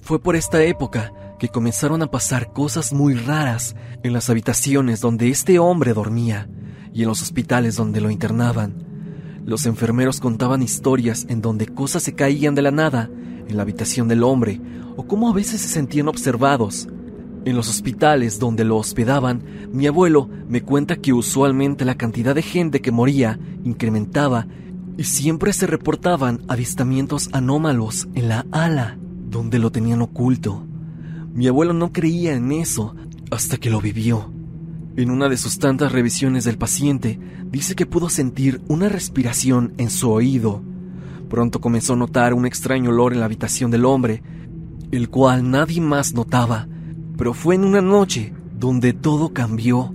Fue 0.00 0.20
por 0.20 0.34
esta 0.34 0.62
época 0.64 1.12
que 1.38 1.48
comenzaron 1.48 2.02
a 2.02 2.10
pasar 2.10 2.52
cosas 2.52 2.92
muy 2.92 3.14
raras 3.14 3.76
en 4.02 4.12
las 4.12 4.30
habitaciones 4.30 5.00
donde 5.00 5.28
este 5.28 5.60
hombre 5.60 5.92
dormía 5.92 6.48
y 6.92 7.02
en 7.02 7.08
los 7.08 7.22
hospitales 7.22 7.76
donde 7.76 8.00
lo 8.00 8.10
internaban. 8.10 8.84
Los 9.44 9.66
enfermeros 9.66 10.18
contaban 10.18 10.62
historias 10.62 11.24
en 11.28 11.40
donde 11.40 11.66
cosas 11.66 12.02
se 12.02 12.14
caían 12.14 12.56
de 12.56 12.62
la 12.62 12.72
nada 12.72 13.10
en 13.52 13.56
la 13.56 13.62
habitación 13.62 14.08
del 14.08 14.24
hombre 14.24 14.60
o 14.96 15.06
cómo 15.06 15.28
a 15.28 15.32
veces 15.32 15.60
se 15.60 15.68
sentían 15.68 16.08
observados. 16.08 16.88
En 17.44 17.56
los 17.56 17.68
hospitales 17.68 18.38
donde 18.38 18.64
lo 18.64 18.76
hospedaban, 18.76 19.42
mi 19.72 19.86
abuelo 19.86 20.28
me 20.48 20.62
cuenta 20.62 20.96
que 20.96 21.12
usualmente 21.12 21.84
la 21.84 21.96
cantidad 21.96 22.34
de 22.34 22.42
gente 22.42 22.80
que 22.80 22.92
moría 22.92 23.38
incrementaba 23.64 24.46
y 24.96 25.04
siempre 25.04 25.52
se 25.52 25.66
reportaban 25.66 26.42
avistamientos 26.48 27.30
anómalos 27.32 28.08
en 28.14 28.28
la 28.28 28.46
ala 28.50 28.98
donde 29.30 29.58
lo 29.58 29.72
tenían 29.72 30.02
oculto. 30.02 30.66
Mi 31.32 31.46
abuelo 31.46 31.72
no 31.72 31.92
creía 31.92 32.34
en 32.34 32.52
eso 32.52 32.94
hasta 33.30 33.56
que 33.56 33.70
lo 33.70 33.80
vivió. 33.80 34.30
En 34.94 35.10
una 35.10 35.30
de 35.30 35.38
sus 35.38 35.58
tantas 35.58 35.90
revisiones 35.90 36.44
del 36.44 36.58
paciente, 36.58 37.18
dice 37.50 37.74
que 37.74 37.86
pudo 37.86 38.10
sentir 38.10 38.60
una 38.68 38.90
respiración 38.90 39.72
en 39.78 39.88
su 39.88 40.10
oído. 40.10 40.62
Pronto 41.32 41.62
comenzó 41.62 41.94
a 41.94 41.96
notar 41.96 42.34
un 42.34 42.44
extraño 42.44 42.90
olor 42.90 43.14
en 43.14 43.20
la 43.20 43.24
habitación 43.24 43.70
del 43.70 43.86
hombre, 43.86 44.22
el 44.90 45.08
cual 45.08 45.50
nadie 45.50 45.80
más 45.80 46.12
notaba, 46.12 46.68
pero 47.16 47.32
fue 47.32 47.54
en 47.54 47.64
una 47.64 47.80
noche 47.80 48.34
donde 48.54 48.92
todo 48.92 49.32
cambió. 49.32 49.94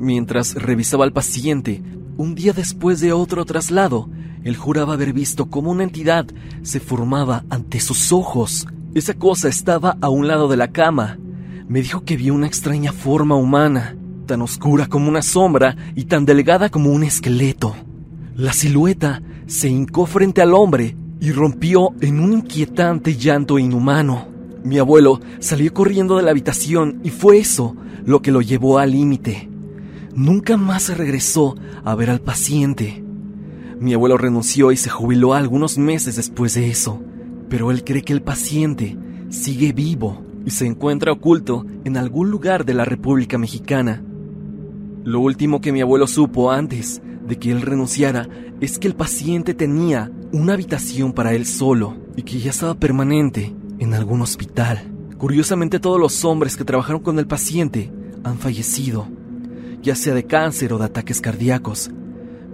Mientras 0.00 0.56
revisaba 0.56 1.04
al 1.04 1.12
paciente, 1.12 1.80
un 2.16 2.34
día 2.34 2.52
después 2.52 2.98
de 2.98 3.12
otro 3.12 3.44
traslado, 3.44 4.10
él 4.42 4.56
juraba 4.56 4.94
haber 4.94 5.12
visto 5.12 5.48
cómo 5.48 5.70
una 5.70 5.84
entidad 5.84 6.26
se 6.62 6.80
formaba 6.80 7.44
ante 7.50 7.78
sus 7.78 8.10
ojos. 8.10 8.66
Esa 8.96 9.14
cosa 9.14 9.48
estaba 9.48 9.96
a 10.00 10.08
un 10.08 10.26
lado 10.26 10.48
de 10.48 10.56
la 10.56 10.72
cama. 10.72 11.20
Me 11.68 11.82
dijo 11.82 12.02
que 12.02 12.16
vio 12.16 12.34
una 12.34 12.48
extraña 12.48 12.90
forma 12.90 13.36
humana 13.36 13.96
tan 14.26 14.42
oscura 14.42 14.88
como 14.88 15.08
una 15.08 15.22
sombra 15.22 15.76
y 15.94 16.06
tan 16.06 16.24
delgada 16.24 16.68
como 16.68 16.90
un 16.90 17.04
esqueleto. 17.04 17.76
La 18.34 18.52
silueta 18.52 19.22
se 19.46 19.68
hincó 19.68 20.06
frente 20.06 20.42
al 20.42 20.54
hombre 20.54 20.96
y 21.20 21.32
rompió 21.32 21.90
en 22.00 22.20
un 22.20 22.32
inquietante 22.32 23.16
llanto 23.16 23.58
inhumano. 23.58 24.28
Mi 24.64 24.78
abuelo 24.78 25.20
salió 25.40 25.72
corriendo 25.72 26.16
de 26.16 26.22
la 26.22 26.30
habitación 26.30 27.00
y 27.02 27.10
fue 27.10 27.38
eso 27.38 27.76
lo 28.04 28.22
que 28.22 28.32
lo 28.32 28.40
llevó 28.40 28.78
al 28.78 28.92
límite. 28.92 29.48
Nunca 30.14 30.56
más 30.56 30.96
regresó 30.96 31.56
a 31.84 31.94
ver 31.94 32.10
al 32.10 32.20
paciente. 32.20 33.02
Mi 33.80 33.94
abuelo 33.94 34.16
renunció 34.16 34.72
y 34.72 34.76
se 34.76 34.88
jubiló 34.88 35.34
algunos 35.34 35.76
meses 35.76 36.16
después 36.16 36.54
de 36.54 36.68
eso, 36.68 37.02
pero 37.48 37.70
él 37.70 37.84
cree 37.84 38.02
que 38.02 38.12
el 38.12 38.22
paciente 38.22 38.96
sigue 39.28 39.72
vivo 39.72 40.22
y 40.46 40.50
se 40.50 40.66
encuentra 40.66 41.12
oculto 41.12 41.66
en 41.84 41.96
algún 41.96 42.30
lugar 42.30 42.64
de 42.64 42.74
la 42.74 42.84
República 42.84 43.38
Mexicana. 43.38 44.02
Lo 45.04 45.20
último 45.20 45.60
que 45.60 45.72
mi 45.72 45.80
abuelo 45.80 46.06
supo 46.06 46.50
antes 46.50 47.02
de 47.26 47.38
que 47.38 47.50
él 47.50 47.62
renunciara 47.62 48.28
es 48.60 48.78
que 48.78 48.88
el 48.88 48.94
paciente 48.94 49.54
tenía 49.54 50.10
una 50.32 50.54
habitación 50.54 51.12
para 51.12 51.34
él 51.34 51.46
solo 51.46 51.96
y 52.16 52.22
que 52.22 52.38
ya 52.38 52.50
estaba 52.50 52.74
permanente 52.74 53.54
en 53.78 53.94
algún 53.94 54.20
hospital. 54.20 54.90
Curiosamente 55.18 55.80
todos 55.80 56.00
los 56.00 56.24
hombres 56.24 56.56
que 56.56 56.64
trabajaron 56.64 57.02
con 57.02 57.18
el 57.18 57.26
paciente 57.26 57.90
han 58.24 58.38
fallecido, 58.38 59.08
ya 59.82 59.94
sea 59.94 60.14
de 60.14 60.24
cáncer 60.24 60.72
o 60.72 60.78
de 60.78 60.86
ataques 60.86 61.20
cardíacos. 61.20 61.90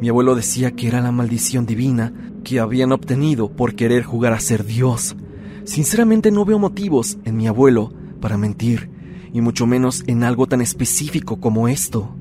Mi 0.01 0.09
abuelo 0.09 0.35
decía 0.35 0.73
que 0.73 0.89
era 0.89 1.01
la 1.01 1.13
maldición 1.13 1.67
divina 1.67 2.13
que 2.45 2.61
habían 2.61 2.93
obtenido 2.93 3.51
por 3.51 3.75
querer 3.75 4.03
jugar 4.03 4.33
a 4.33 4.41
ser 4.41 4.65
Dios. 4.65 5.17
Sinceramente 5.65 6.31
no 6.31 6.45
veo 6.45 6.59
motivos 6.59 7.19
en 7.25 7.37
mi 7.37 7.47
abuelo 7.47 7.93
para 8.21 8.39
mentir, 8.39 8.91
y 9.33 9.41
mucho 9.41 9.67
menos 9.67 10.03
en 10.07 10.25
algo 10.25 10.47
tan 10.47 10.61
específico 10.61 11.41
como 11.41 11.69
esto. 11.69 12.17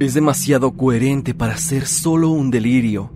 Es 0.00 0.12
demasiado 0.12 0.72
coherente 0.72 1.34
para 1.34 1.56
ser 1.56 1.86
solo 1.86 2.30
un 2.30 2.50
delirio. 2.50 3.12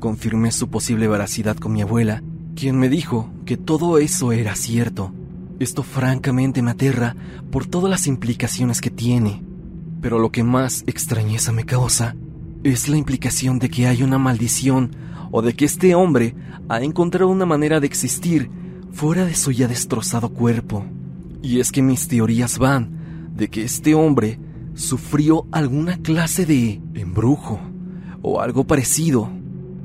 Confirmé 0.00 0.50
su 0.50 0.68
posible 0.68 1.06
veracidad 1.06 1.56
con 1.56 1.72
mi 1.72 1.80
abuela, 1.80 2.24
quien 2.56 2.76
me 2.76 2.88
dijo 2.88 3.30
que 3.46 3.56
todo 3.56 3.98
eso 3.98 4.32
era 4.32 4.56
cierto. 4.56 5.12
Esto 5.60 5.84
francamente 5.84 6.60
me 6.60 6.72
aterra 6.72 7.14
por 7.52 7.66
todas 7.66 7.88
las 7.88 8.08
implicaciones 8.08 8.80
que 8.80 8.90
tiene. 8.90 9.44
Pero 10.00 10.18
lo 10.18 10.32
que 10.32 10.42
más 10.42 10.82
extrañeza 10.88 11.52
me 11.52 11.64
causa 11.64 12.16
es 12.64 12.88
la 12.88 12.96
implicación 12.96 13.60
de 13.60 13.70
que 13.70 13.86
hay 13.86 14.02
una 14.02 14.18
maldición 14.18 14.96
o 15.30 15.40
de 15.40 15.54
que 15.54 15.66
este 15.66 15.94
hombre 15.94 16.34
ha 16.68 16.82
encontrado 16.82 17.30
una 17.30 17.46
manera 17.46 17.78
de 17.78 17.86
existir 17.86 18.50
fuera 18.90 19.24
de 19.24 19.36
su 19.36 19.52
ya 19.52 19.68
destrozado 19.68 20.30
cuerpo. 20.30 20.84
Y 21.42 21.60
es 21.60 21.70
que 21.70 21.80
mis 21.80 22.08
teorías 22.08 22.58
van 22.58 23.30
de 23.36 23.48
que 23.48 23.62
este 23.62 23.94
hombre 23.94 24.40
sufrió 24.74 25.46
alguna 25.52 25.98
clase 25.98 26.46
de 26.46 26.80
embrujo 26.94 27.60
o 28.22 28.40
algo 28.40 28.64
parecido, 28.64 29.30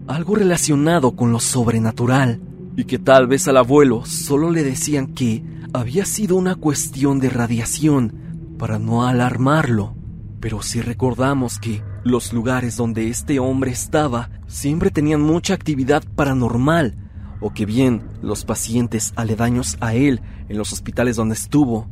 algo 0.07 0.35
relacionado 0.35 1.15
con 1.15 1.31
lo 1.31 1.39
sobrenatural, 1.39 2.41
y 2.75 2.85
que 2.85 2.99
tal 2.99 3.27
vez 3.27 3.47
al 3.47 3.57
abuelo 3.57 4.05
solo 4.05 4.51
le 4.51 4.63
decían 4.63 5.07
que 5.07 5.43
había 5.73 6.05
sido 6.05 6.35
una 6.35 6.55
cuestión 6.55 7.19
de 7.19 7.29
radiación 7.29 8.55
para 8.57 8.79
no 8.79 9.07
alarmarlo. 9.07 9.95
Pero 10.39 10.61
si 10.61 10.81
recordamos 10.81 11.57
que 11.57 11.81
los 12.03 12.31
lugares 12.31 12.77
donde 12.77 13.09
este 13.09 13.39
hombre 13.39 13.71
estaba 13.71 14.29
siempre 14.45 14.91
tenían 14.91 15.21
mucha 15.21 15.55
actividad 15.55 16.03
paranormal, 16.15 16.95
o 17.39 17.51
que 17.51 17.65
bien 17.65 18.03
los 18.21 18.45
pacientes 18.45 19.13
aledaños 19.15 19.77
a 19.79 19.93
él 19.95 20.21
en 20.47 20.57
los 20.57 20.71
hospitales 20.71 21.15
donde 21.15 21.35
estuvo 21.35 21.87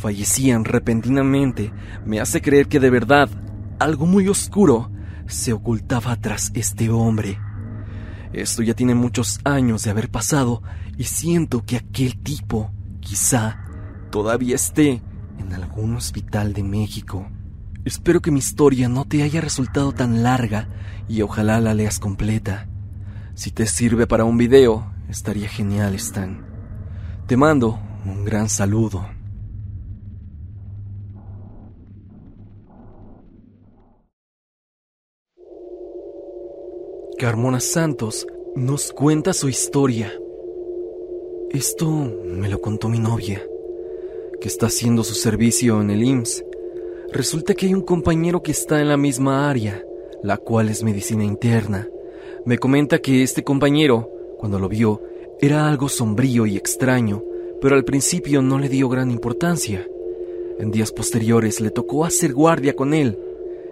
fallecían 0.00 0.64
repentinamente 0.64 1.72
me 2.04 2.20
hace 2.20 2.40
creer 2.40 2.68
que 2.68 2.80
de 2.80 2.90
verdad 2.90 3.28
algo 3.78 4.06
muy 4.06 4.28
oscuro 4.28 4.90
se 5.26 5.52
ocultaba 5.52 6.16
tras 6.16 6.50
este 6.54 6.90
hombre. 6.90 7.38
Esto 8.32 8.62
ya 8.62 8.74
tiene 8.74 8.94
muchos 8.94 9.40
años 9.44 9.82
de 9.82 9.90
haber 9.90 10.10
pasado 10.10 10.62
y 10.96 11.04
siento 11.04 11.64
que 11.64 11.76
aquel 11.76 12.18
tipo 12.20 12.72
quizá 13.00 13.60
todavía 14.10 14.54
esté 14.56 15.02
en 15.38 15.52
algún 15.52 15.96
hospital 15.96 16.52
de 16.52 16.62
México. 16.62 17.28
Espero 17.84 18.20
que 18.20 18.30
mi 18.30 18.38
historia 18.38 18.88
no 18.88 19.04
te 19.04 19.22
haya 19.22 19.40
resultado 19.40 19.92
tan 19.92 20.22
larga 20.22 20.68
y 21.08 21.22
ojalá 21.22 21.60
la 21.60 21.74
leas 21.74 21.98
completa. 21.98 22.68
Si 23.34 23.50
te 23.50 23.66
sirve 23.66 24.06
para 24.06 24.24
un 24.24 24.36
video, 24.36 24.92
estaría 25.08 25.48
genial, 25.48 25.94
Stan. 25.94 26.44
Te 27.26 27.36
mando 27.36 27.80
un 28.04 28.24
gran 28.24 28.48
saludo. 28.48 29.19
Carmona 37.20 37.60
Santos 37.60 38.26
nos 38.56 38.94
cuenta 38.94 39.34
su 39.34 39.50
historia. 39.50 40.10
Esto 41.50 41.86
me 42.24 42.48
lo 42.48 42.62
contó 42.62 42.88
mi 42.88 42.98
novia, 42.98 43.46
que 44.40 44.48
está 44.48 44.68
haciendo 44.68 45.04
su 45.04 45.12
servicio 45.12 45.82
en 45.82 45.90
el 45.90 46.02
IMSS. 46.02 46.46
Resulta 47.12 47.52
que 47.52 47.66
hay 47.66 47.74
un 47.74 47.82
compañero 47.82 48.42
que 48.42 48.52
está 48.52 48.80
en 48.80 48.88
la 48.88 48.96
misma 48.96 49.50
área, 49.50 49.84
la 50.22 50.38
cual 50.38 50.70
es 50.70 50.82
medicina 50.82 51.22
interna. 51.22 51.90
Me 52.46 52.56
comenta 52.56 53.00
que 53.00 53.22
este 53.22 53.44
compañero, 53.44 54.10
cuando 54.38 54.58
lo 54.58 54.70
vio, 54.70 55.02
era 55.42 55.68
algo 55.68 55.90
sombrío 55.90 56.46
y 56.46 56.56
extraño, 56.56 57.22
pero 57.60 57.76
al 57.76 57.84
principio 57.84 58.40
no 58.40 58.58
le 58.58 58.70
dio 58.70 58.88
gran 58.88 59.10
importancia. 59.10 59.86
En 60.58 60.70
días 60.70 60.90
posteriores 60.90 61.60
le 61.60 61.70
tocó 61.70 62.06
hacer 62.06 62.32
guardia 62.32 62.74
con 62.74 62.94
él. 62.94 63.18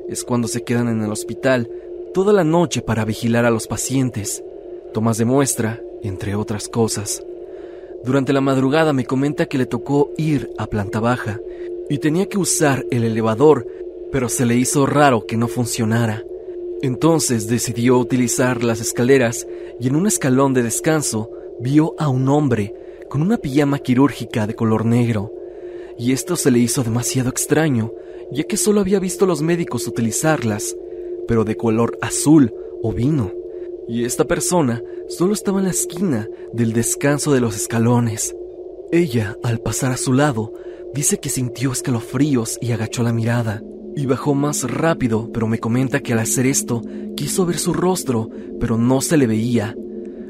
Es 0.06 0.22
cuando 0.22 0.48
se 0.48 0.64
quedan 0.64 0.88
en 0.88 1.02
el 1.02 1.10
hospital 1.10 1.70
toda 2.12 2.32
la 2.32 2.44
noche 2.44 2.82
para 2.82 3.04
vigilar 3.04 3.44
a 3.44 3.50
los 3.50 3.66
pacientes, 3.66 4.42
tomas 4.92 5.18
de 5.18 5.24
muestra, 5.24 5.82
entre 6.02 6.34
otras 6.34 6.68
cosas. 6.68 7.22
Durante 8.04 8.32
la 8.32 8.40
madrugada 8.40 8.92
me 8.92 9.04
comenta 9.04 9.46
que 9.46 9.58
le 9.58 9.66
tocó 9.66 10.10
ir 10.16 10.50
a 10.58 10.66
planta 10.66 11.00
baja 11.00 11.40
y 11.90 11.98
tenía 11.98 12.26
que 12.26 12.38
usar 12.38 12.86
el 12.90 13.04
elevador, 13.04 13.66
pero 14.12 14.28
se 14.28 14.46
le 14.46 14.56
hizo 14.56 14.86
raro 14.86 15.26
que 15.26 15.36
no 15.36 15.48
funcionara. 15.48 16.24
Entonces 16.80 17.48
decidió 17.48 17.98
utilizar 17.98 18.62
las 18.62 18.80
escaleras 18.80 19.46
y 19.80 19.88
en 19.88 19.96
un 19.96 20.06
escalón 20.06 20.54
de 20.54 20.62
descanso 20.62 21.30
vio 21.60 21.94
a 21.98 22.08
un 22.08 22.28
hombre 22.28 22.74
con 23.08 23.22
una 23.22 23.38
pijama 23.38 23.78
quirúrgica 23.80 24.46
de 24.46 24.54
color 24.54 24.84
negro. 24.84 25.32
Y 25.98 26.12
esto 26.12 26.36
se 26.36 26.50
le 26.50 26.60
hizo 26.60 26.84
demasiado 26.84 27.30
extraño, 27.30 27.92
ya 28.30 28.44
que 28.44 28.56
solo 28.56 28.80
había 28.80 29.00
visto 29.00 29.26
los 29.26 29.42
médicos 29.42 29.88
utilizarlas, 29.88 30.76
pero 31.28 31.44
de 31.44 31.56
color 31.56 31.96
azul 32.02 32.52
o 32.82 32.92
vino. 32.92 33.30
Y 33.86 34.04
esta 34.04 34.24
persona 34.24 34.82
solo 35.08 35.32
estaba 35.34 35.60
en 35.60 35.66
la 35.66 35.70
esquina 35.70 36.28
del 36.52 36.72
descanso 36.72 37.32
de 37.32 37.40
los 37.40 37.54
escalones. 37.54 38.34
Ella, 38.90 39.36
al 39.44 39.60
pasar 39.60 39.92
a 39.92 39.96
su 39.96 40.12
lado, 40.12 40.52
dice 40.94 41.18
que 41.18 41.28
sintió 41.28 41.70
escalofríos 41.70 42.58
y 42.60 42.72
agachó 42.72 43.02
la 43.02 43.12
mirada. 43.12 43.62
Y 43.94 44.06
bajó 44.06 44.34
más 44.34 44.70
rápido, 44.70 45.30
pero 45.32 45.46
me 45.46 45.58
comenta 45.58 46.00
que 46.00 46.12
al 46.12 46.20
hacer 46.20 46.46
esto 46.46 46.82
quiso 47.16 47.46
ver 47.46 47.58
su 47.58 47.72
rostro, 47.72 48.28
pero 48.60 48.78
no 48.78 49.00
se 49.00 49.16
le 49.16 49.26
veía, 49.26 49.76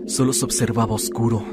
solo 0.07 0.33
se 0.33 0.45
observaba 0.45 0.95
oscuro. 0.95 1.45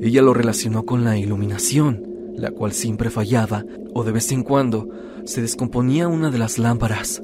Ella 0.00 0.20
lo 0.20 0.34
relacionó 0.34 0.84
con 0.84 1.04
la 1.04 1.16
iluminación, 1.16 2.04
la 2.36 2.50
cual 2.50 2.72
siempre 2.72 3.08
fallaba, 3.08 3.64
o 3.94 4.04
de 4.04 4.12
vez 4.12 4.30
en 4.32 4.42
cuando 4.42 4.88
se 5.24 5.40
descomponía 5.40 6.08
una 6.08 6.30
de 6.30 6.38
las 6.38 6.58
lámparas. 6.58 7.22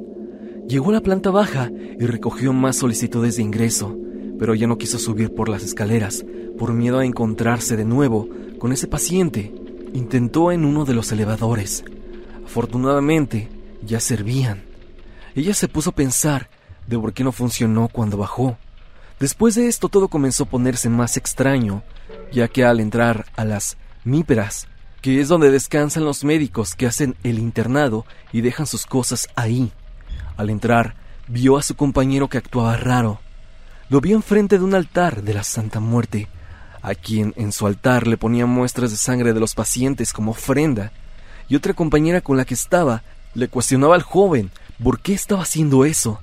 Llegó 0.68 0.90
a 0.90 0.92
la 0.92 1.00
planta 1.00 1.30
baja 1.30 1.70
y 1.72 2.04
recogió 2.04 2.52
más 2.52 2.76
solicitudes 2.76 3.36
de 3.36 3.42
ingreso, 3.42 3.96
pero 4.38 4.54
ya 4.54 4.66
no 4.66 4.76
quiso 4.76 4.98
subir 4.98 5.34
por 5.34 5.48
las 5.48 5.62
escaleras, 5.62 6.26
por 6.58 6.74
miedo 6.74 6.98
a 6.98 7.06
encontrarse 7.06 7.74
de 7.74 7.86
nuevo 7.86 8.28
con 8.58 8.72
ese 8.72 8.86
paciente. 8.86 9.54
Intentó 9.94 10.52
en 10.52 10.66
uno 10.66 10.84
de 10.84 10.92
los 10.92 11.10
elevadores. 11.10 11.84
Afortunadamente, 12.44 13.48
ya 13.82 13.98
servían. 13.98 14.62
Ella 15.34 15.54
se 15.54 15.68
puso 15.68 15.90
a 15.90 15.94
pensar 15.94 16.50
de 16.86 16.98
por 16.98 17.14
qué 17.14 17.24
no 17.24 17.32
funcionó 17.32 17.88
cuando 17.88 18.18
bajó. 18.18 18.58
Después 19.18 19.54
de 19.54 19.68
esto 19.68 19.88
todo 19.88 20.08
comenzó 20.08 20.44
a 20.44 20.50
ponerse 20.50 20.90
más 20.90 21.16
extraño, 21.16 21.82
ya 22.30 22.46
que 22.46 22.66
al 22.66 22.80
entrar 22.80 23.24
a 23.36 23.46
las 23.46 23.78
míperas, 24.04 24.68
que 25.00 25.18
es 25.22 25.28
donde 25.28 25.50
descansan 25.50 26.04
los 26.04 26.24
médicos 26.24 26.74
que 26.74 26.86
hacen 26.86 27.16
el 27.22 27.38
internado 27.38 28.04
y 28.32 28.42
dejan 28.42 28.66
sus 28.66 28.84
cosas 28.84 29.28
ahí, 29.34 29.72
al 30.38 30.48
entrar 30.48 30.94
vio 31.26 31.58
a 31.58 31.62
su 31.62 31.76
compañero 31.76 32.28
que 32.28 32.38
actuaba 32.38 32.78
raro. 32.78 33.20
Lo 33.90 34.00
vio 34.00 34.16
enfrente 34.16 34.56
de 34.56 34.64
un 34.64 34.74
altar 34.74 35.22
de 35.22 35.34
la 35.34 35.42
Santa 35.42 35.80
Muerte, 35.80 36.28
a 36.80 36.94
quien 36.94 37.34
en 37.36 37.52
su 37.52 37.66
altar 37.66 38.06
le 38.06 38.16
ponía 38.16 38.46
muestras 38.46 38.90
de 38.90 38.96
sangre 38.96 39.34
de 39.34 39.40
los 39.40 39.54
pacientes 39.54 40.14
como 40.14 40.30
ofrenda, 40.30 40.92
y 41.48 41.56
otra 41.56 41.74
compañera 41.74 42.22
con 42.22 42.36
la 42.36 42.44
que 42.46 42.54
estaba 42.54 43.02
le 43.34 43.48
cuestionaba 43.48 43.94
al 43.94 44.02
joven 44.02 44.50
por 44.82 45.00
qué 45.00 45.12
estaba 45.12 45.42
haciendo 45.42 45.84
eso, 45.84 46.20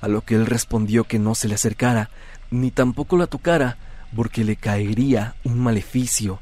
a 0.00 0.08
lo 0.08 0.22
que 0.22 0.34
él 0.34 0.46
respondió 0.46 1.04
que 1.04 1.18
no 1.18 1.34
se 1.34 1.48
le 1.48 1.54
acercara, 1.54 2.10
ni 2.50 2.70
tampoco 2.70 3.16
la 3.16 3.26
tocara, 3.26 3.76
porque 4.16 4.44
le 4.44 4.56
caería 4.56 5.34
un 5.44 5.60
maleficio. 5.60 6.40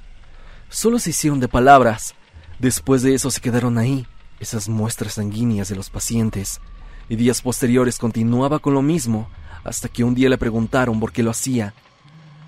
Solo 0.69 0.99
se 0.99 1.11
hicieron 1.11 1.41
de 1.41 1.49
palabras. 1.49 2.15
Después 2.59 3.03
de 3.03 3.15
eso 3.15 3.31
se 3.31 3.41
quedaron 3.41 3.79
ahí, 3.79 4.07
esas 4.41 4.69
muestras 4.69 5.15
sanguíneas 5.15 5.69
de 5.69 5.77
los 5.77 5.91
pacientes, 5.91 6.61
y 7.09 7.17
días 7.17 7.43
posteriores 7.43 7.99
continuaba 7.99 8.59
con 8.59 8.75
lo 8.75 8.83
mismo, 8.83 9.29
hasta 9.65 9.89
que 9.89 10.05
un 10.05 10.15
día 10.15 10.29
le 10.29 10.39
preguntaron 10.39 11.01
por 11.01 11.13
qué 11.13 11.23
lo 11.23 11.31
hacía. 11.31 11.75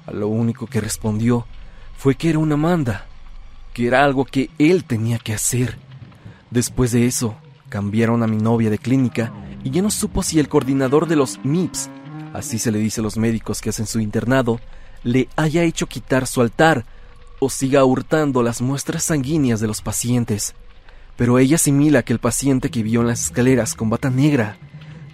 A 0.07 0.13
lo 0.13 0.29
único 0.29 0.67
que 0.67 0.81
respondió 0.81 1.47
fue 1.97 2.15
que 2.15 2.31
era 2.31 2.39
una 2.39 2.57
manda, 2.57 3.07
que 3.75 3.87
era 3.87 4.05
algo 4.05 4.25
que 4.25 4.51
él 4.59 4.85
tenía 4.85 5.19
que 5.19 5.35
hacer. 5.35 5.79
Después 6.51 6.93
de 6.93 7.07
eso, 7.07 7.37
Cambiaron 7.69 8.23
a 8.23 8.27
mi 8.27 8.39
novia 8.39 8.71
de 8.71 8.79
clínica 8.79 9.33
y 9.63 9.71
ya 9.71 9.83
no 9.83 9.91
supo 9.91 10.23
si 10.23 10.39
el 10.39 10.49
coordinador 10.49 11.07
de 11.07 11.17
los 11.17 11.39
MIPS, 11.45 11.91
así 12.33 12.59
se 12.59 12.73
le 12.73 12.79
dice 12.79 13.01
a 13.01 13.05
los 13.05 13.19
médicos 13.19 13.61
que 13.61 13.71
hacen 13.71 13.87
su 13.87 14.01
internado, 14.01 14.61
le 15.03 15.29
haya 15.37 15.65
hecho 15.65 15.87
quitar 15.87 16.27
su 16.27 16.41
altar 16.41 16.87
o 17.41 17.51
siga 17.51 17.85
hurtando 17.85 18.43
las 18.43 18.63
muestras 18.63 19.05
sanguíneas 19.05 19.61
de 19.61 19.67
los 19.67 19.83
pacientes. 19.83 20.55
Pero 21.19 21.41
ella 21.41 21.57
asimila 21.57 22.05
que 22.05 22.13
el 22.13 22.21
paciente 22.21 22.71
que 22.71 22.85
vio 22.85 23.01
en 23.01 23.09
las 23.09 23.25
escaleras 23.25 23.75
con 23.75 23.91
bata 23.91 24.09
negra 24.09 24.57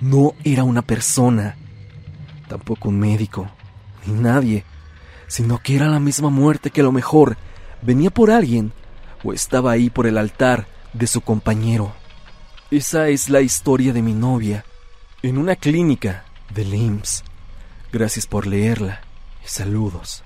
no 0.03 0.35
era 0.45 0.63
una 0.63 0.83
persona, 0.83 1.57
tampoco 2.47 2.91
un 2.91 3.01
médico, 3.01 3.49
ni 4.05 4.13
nadie, 4.13 4.65
sino 5.29 5.63
que 5.63 5.77
era 5.77 5.89
la 5.89 6.01
misma 6.01 6.29
muerte 6.29 6.71
que 6.71 6.83
a 6.83 6.85
lo 6.85 6.93
mejor 6.93 7.39
venía 7.81 8.11
por 8.11 8.31
alguien 8.31 8.73
o 9.25 9.33
estaba 9.33 9.73
ahí 9.73 9.89
por 9.89 10.07
el 10.07 10.19
altar 10.19 10.67
de 10.93 11.07
su 11.07 11.23
compañero. 11.23 11.95
Esa 12.71 13.09
es 13.09 13.31
la 13.31 13.41
historia 13.41 13.95
de 13.95 14.03
mi 14.03 14.13
novia 14.13 14.67
en 15.23 15.39
una 15.39 15.57
clínica 15.57 16.27
de 16.53 16.67
LIMS. 16.67 17.25
Gracias 17.93 18.27
por 18.27 18.47
leerla 18.47 19.01
y 19.43 19.49
saludos. 19.49 20.24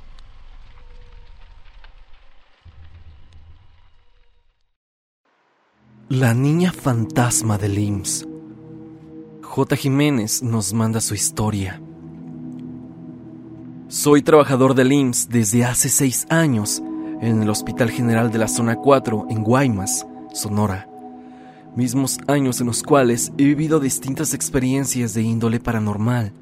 La 6.11 6.35
niña 6.35 6.73
fantasma 6.73 7.59
de 7.59 7.68
LIMS. 7.68 8.27
J. 9.42 9.77
Jiménez 9.77 10.42
nos 10.42 10.73
manda 10.73 11.01
su 11.01 11.14
historia. 11.14 11.81
Soy 13.88 14.23
trabajador 14.23 14.75
de 14.75 14.85
LIMS 14.85 15.29
desde 15.29 15.64
hace 15.64 15.88
seis 15.88 16.27
años 16.31 16.83
en 17.21 17.42
el 17.42 17.51
Hospital 17.51 17.90
General 17.90 18.31
de 18.31 18.38
la 18.38 18.49
Zona 18.49 18.77
4 18.77 19.27
en 19.31 19.44
Guaymas, 19.44 20.07
Sonora 20.33 20.88
mismos 21.79 22.18
años 22.27 22.61
en 22.61 22.66
los 22.66 22.83
cuales 22.83 23.33
he 23.38 23.44
vivido 23.44 23.79
distintas 23.79 24.35
experiencias 24.35 25.14
de 25.14 25.23
índole 25.23 25.61
paranormal, 25.61 26.33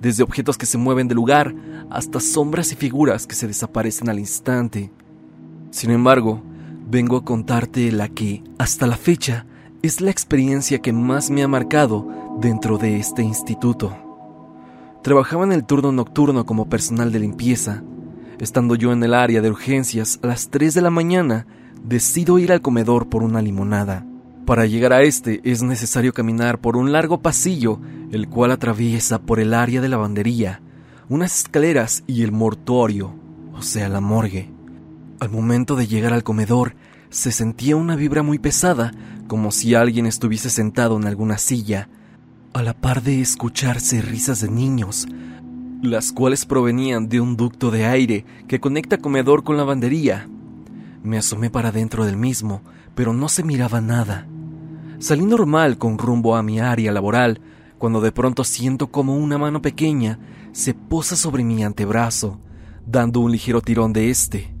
desde 0.00 0.22
objetos 0.22 0.58
que 0.58 0.66
se 0.66 0.76
mueven 0.76 1.08
de 1.08 1.14
lugar 1.14 1.54
hasta 1.88 2.20
sombras 2.20 2.72
y 2.72 2.76
figuras 2.76 3.26
que 3.26 3.34
se 3.34 3.46
desaparecen 3.46 4.10
al 4.10 4.18
instante. 4.18 4.92
Sin 5.70 5.90
embargo, 5.90 6.42
vengo 6.86 7.16
a 7.16 7.24
contarte 7.24 7.90
la 7.90 8.08
que, 8.08 8.42
hasta 8.58 8.86
la 8.86 8.96
fecha, 8.96 9.44
es 9.82 10.00
la 10.00 10.10
experiencia 10.10 10.80
que 10.80 10.92
más 10.92 11.30
me 11.30 11.42
ha 11.42 11.48
marcado 11.48 12.08
dentro 12.40 12.78
de 12.78 12.98
este 12.98 13.22
instituto. 13.22 13.96
Trabajaba 15.02 15.44
en 15.44 15.52
el 15.52 15.64
turno 15.64 15.92
nocturno 15.92 16.46
como 16.46 16.68
personal 16.68 17.12
de 17.12 17.20
limpieza. 17.20 17.82
Estando 18.40 18.74
yo 18.74 18.92
en 18.92 19.02
el 19.02 19.14
área 19.14 19.40
de 19.40 19.50
urgencias 19.50 20.18
a 20.22 20.28
las 20.28 20.50
3 20.50 20.74
de 20.74 20.82
la 20.82 20.90
mañana, 20.90 21.46
decido 21.82 22.38
ir 22.38 22.52
al 22.52 22.60
comedor 22.60 23.08
por 23.08 23.22
una 23.22 23.42
limonada. 23.42 24.04
Para 24.44 24.66
llegar 24.66 24.92
a 24.92 25.02
este 25.02 25.40
es 25.44 25.62
necesario 25.62 26.12
caminar 26.12 26.60
por 26.60 26.76
un 26.76 26.92
largo 26.92 27.20
pasillo, 27.20 27.80
el 28.12 28.28
cual 28.28 28.52
atraviesa 28.52 29.20
por 29.20 29.40
el 29.40 29.54
área 29.54 29.80
de 29.80 29.88
lavandería, 29.88 30.60
unas 31.08 31.38
escaleras 31.40 32.04
y 32.06 32.22
el 32.22 32.32
mortorio, 32.32 33.12
o 33.54 33.62
sea, 33.62 33.88
la 33.88 34.00
morgue. 34.00 34.55
Al 35.18 35.30
momento 35.30 35.76
de 35.76 35.86
llegar 35.86 36.12
al 36.12 36.22
comedor, 36.22 36.74
se 37.08 37.32
sentía 37.32 37.76
una 37.76 37.96
vibra 37.96 38.22
muy 38.22 38.38
pesada, 38.38 38.92
como 39.28 39.50
si 39.50 39.74
alguien 39.74 40.04
estuviese 40.04 40.50
sentado 40.50 40.96
en 40.96 41.06
alguna 41.06 41.38
silla, 41.38 41.88
a 42.52 42.62
la 42.62 42.74
par 42.74 43.02
de 43.02 43.22
escucharse 43.22 44.02
risas 44.02 44.40
de 44.40 44.50
niños, 44.50 45.06
las 45.82 46.12
cuales 46.12 46.44
provenían 46.44 47.08
de 47.08 47.20
un 47.20 47.36
ducto 47.36 47.70
de 47.70 47.86
aire 47.86 48.26
que 48.46 48.60
conecta 48.60 48.98
comedor 48.98 49.42
con 49.42 49.56
lavandería. 49.56 50.28
Me 51.02 51.16
asomé 51.16 51.48
para 51.48 51.72
dentro 51.72 52.04
del 52.04 52.16
mismo, 52.16 52.60
pero 52.94 53.14
no 53.14 53.30
se 53.30 53.42
miraba 53.42 53.80
nada. 53.80 54.26
Salí 54.98 55.24
normal 55.24 55.78
con 55.78 55.96
rumbo 55.96 56.36
a 56.36 56.42
mi 56.42 56.60
área 56.60 56.92
laboral, 56.92 57.40
cuando 57.78 58.02
de 58.02 58.12
pronto 58.12 58.44
siento 58.44 58.88
como 58.88 59.16
una 59.16 59.38
mano 59.38 59.62
pequeña 59.62 60.18
se 60.52 60.74
posa 60.74 61.16
sobre 61.16 61.42
mi 61.42 61.64
antebrazo, 61.64 62.38
dando 62.86 63.20
un 63.20 63.32
ligero 63.32 63.62
tirón 63.62 63.92
de 63.92 64.10
este. 64.10 64.55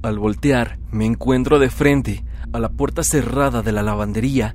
Al 0.00 0.18
voltear, 0.18 0.78
me 0.92 1.06
encuentro 1.06 1.58
de 1.58 1.70
frente 1.70 2.24
a 2.52 2.60
la 2.60 2.70
puerta 2.70 3.02
cerrada 3.02 3.62
de 3.62 3.72
la 3.72 3.82
lavandería. 3.82 4.54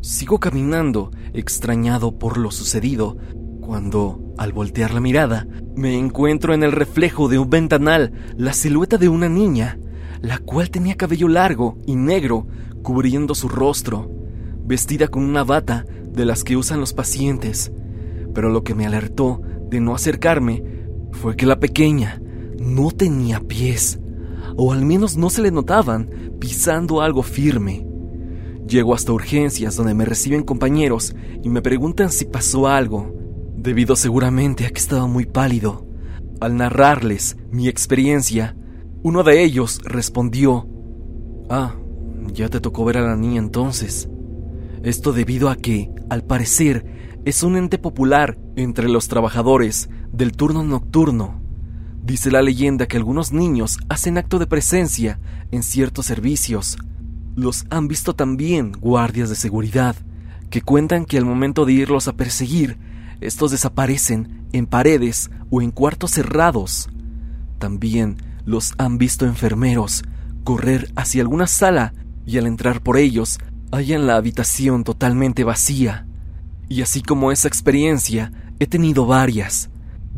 Sigo 0.00 0.40
caminando, 0.40 1.10
extrañado 1.34 2.18
por 2.18 2.38
lo 2.38 2.50
sucedido, 2.50 3.18
cuando, 3.60 4.34
al 4.38 4.52
voltear 4.52 4.94
la 4.94 5.00
mirada, 5.00 5.46
me 5.76 5.98
encuentro 5.98 6.54
en 6.54 6.62
el 6.62 6.72
reflejo 6.72 7.28
de 7.28 7.38
un 7.38 7.50
ventanal 7.50 8.12
la 8.38 8.54
silueta 8.54 8.96
de 8.96 9.10
una 9.10 9.28
niña, 9.28 9.78
la 10.22 10.38
cual 10.38 10.70
tenía 10.70 10.96
cabello 10.96 11.28
largo 11.28 11.76
y 11.86 11.96
negro 11.96 12.46
cubriendo 12.82 13.34
su 13.34 13.48
rostro 13.48 14.10
vestida 14.64 15.08
con 15.08 15.24
una 15.24 15.44
bata 15.44 15.84
de 16.10 16.24
las 16.24 16.42
que 16.42 16.56
usan 16.56 16.80
los 16.80 16.94
pacientes, 16.94 17.70
pero 18.32 18.48
lo 18.48 18.64
que 18.64 18.74
me 18.74 18.86
alertó 18.86 19.42
de 19.68 19.80
no 19.80 19.94
acercarme 19.94 20.62
fue 21.12 21.36
que 21.36 21.44
la 21.44 21.60
pequeña 21.60 22.22
no 22.58 22.92
tenía 22.92 23.40
pies, 23.40 23.99
o 24.56 24.72
al 24.72 24.84
menos 24.84 25.16
no 25.16 25.30
se 25.30 25.42
le 25.42 25.50
notaban 25.50 26.10
pisando 26.38 27.00
algo 27.00 27.22
firme. 27.22 27.86
Llego 28.66 28.94
hasta 28.94 29.12
urgencias 29.12 29.76
donde 29.76 29.94
me 29.94 30.04
reciben 30.04 30.44
compañeros 30.44 31.14
y 31.42 31.48
me 31.48 31.62
preguntan 31.62 32.10
si 32.10 32.24
pasó 32.24 32.68
algo, 32.68 33.14
debido 33.56 33.96
seguramente 33.96 34.66
a 34.66 34.70
que 34.70 34.78
estaba 34.78 35.06
muy 35.06 35.26
pálido. 35.26 35.86
Al 36.40 36.56
narrarles 36.56 37.36
mi 37.50 37.68
experiencia, 37.68 38.56
uno 39.02 39.22
de 39.22 39.42
ellos 39.42 39.80
respondió, 39.84 40.68
Ah, 41.48 41.74
ya 42.32 42.48
te 42.48 42.60
tocó 42.60 42.84
ver 42.84 42.98
a 42.98 43.02
la 43.02 43.16
niña 43.16 43.40
entonces. 43.40 44.08
Esto 44.82 45.12
debido 45.12 45.50
a 45.50 45.56
que, 45.56 45.90
al 46.08 46.22
parecer, 46.22 46.84
es 47.24 47.42
un 47.42 47.56
ente 47.56 47.76
popular 47.76 48.38
entre 48.56 48.88
los 48.88 49.08
trabajadores 49.08 49.90
del 50.12 50.32
turno 50.32 50.62
nocturno. 50.62 51.39
Dice 52.10 52.32
la 52.32 52.42
leyenda 52.42 52.88
que 52.88 52.96
algunos 52.96 53.30
niños 53.30 53.78
hacen 53.88 54.18
acto 54.18 54.40
de 54.40 54.48
presencia 54.48 55.20
en 55.52 55.62
ciertos 55.62 56.06
servicios. 56.06 56.76
Los 57.36 57.66
han 57.70 57.86
visto 57.86 58.16
también 58.16 58.72
guardias 58.72 59.28
de 59.28 59.36
seguridad, 59.36 59.94
que 60.50 60.60
cuentan 60.60 61.04
que 61.04 61.18
al 61.18 61.24
momento 61.24 61.64
de 61.66 61.72
irlos 61.74 62.08
a 62.08 62.14
perseguir, 62.14 62.78
estos 63.20 63.52
desaparecen 63.52 64.42
en 64.52 64.66
paredes 64.66 65.30
o 65.50 65.62
en 65.62 65.70
cuartos 65.70 66.10
cerrados. 66.10 66.88
También 67.60 68.16
los 68.44 68.74
han 68.76 68.98
visto 68.98 69.24
enfermeros 69.24 70.02
correr 70.42 70.90
hacia 70.96 71.22
alguna 71.22 71.46
sala 71.46 71.94
y 72.26 72.38
al 72.38 72.48
entrar 72.48 72.82
por 72.82 72.96
ellos 72.96 73.38
hallan 73.70 74.08
la 74.08 74.16
habitación 74.16 74.82
totalmente 74.82 75.44
vacía. 75.44 76.08
Y 76.68 76.82
así 76.82 77.02
como 77.02 77.30
esa 77.30 77.46
experiencia, 77.46 78.32
he 78.58 78.66
tenido 78.66 79.06
varias. 79.06 79.70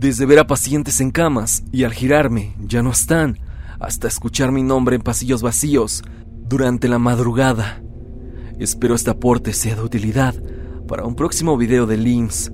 Desde 0.03 0.27
ver 0.27 0.41
a 0.41 0.49
pacientes 0.49 1.01
en 1.01 1.13
camas 1.13 1.63
y 1.71 1.85
al 1.85 1.93
girarme 1.93 2.57
ya 2.59 2.83
no 2.83 2.91
están, 2.91 3.39
hasta 3.79 4.09
escuchar 4.09 4.51
mi 4.51 4.65
nombre 4.65 4.97
en 4.97 5.03
pasillos 5.03 5.43
vacíos 5.43 6.03
durante 6.49 6.89
la 6.89 6.99
madrugada. 6.99 7.81
Espero 8.59 8.97
este 8.97 9.11
aporte 9.11 9.53
sea 9.53 9.77
de 9.77 9.83
utilidad 9.83 10.35
para 10.89 11.05
un 11.05 11.15
próximo 11.15 11.57
video 11.57 11.87
de 11.87 11.99
LIMS, 11.99 12.51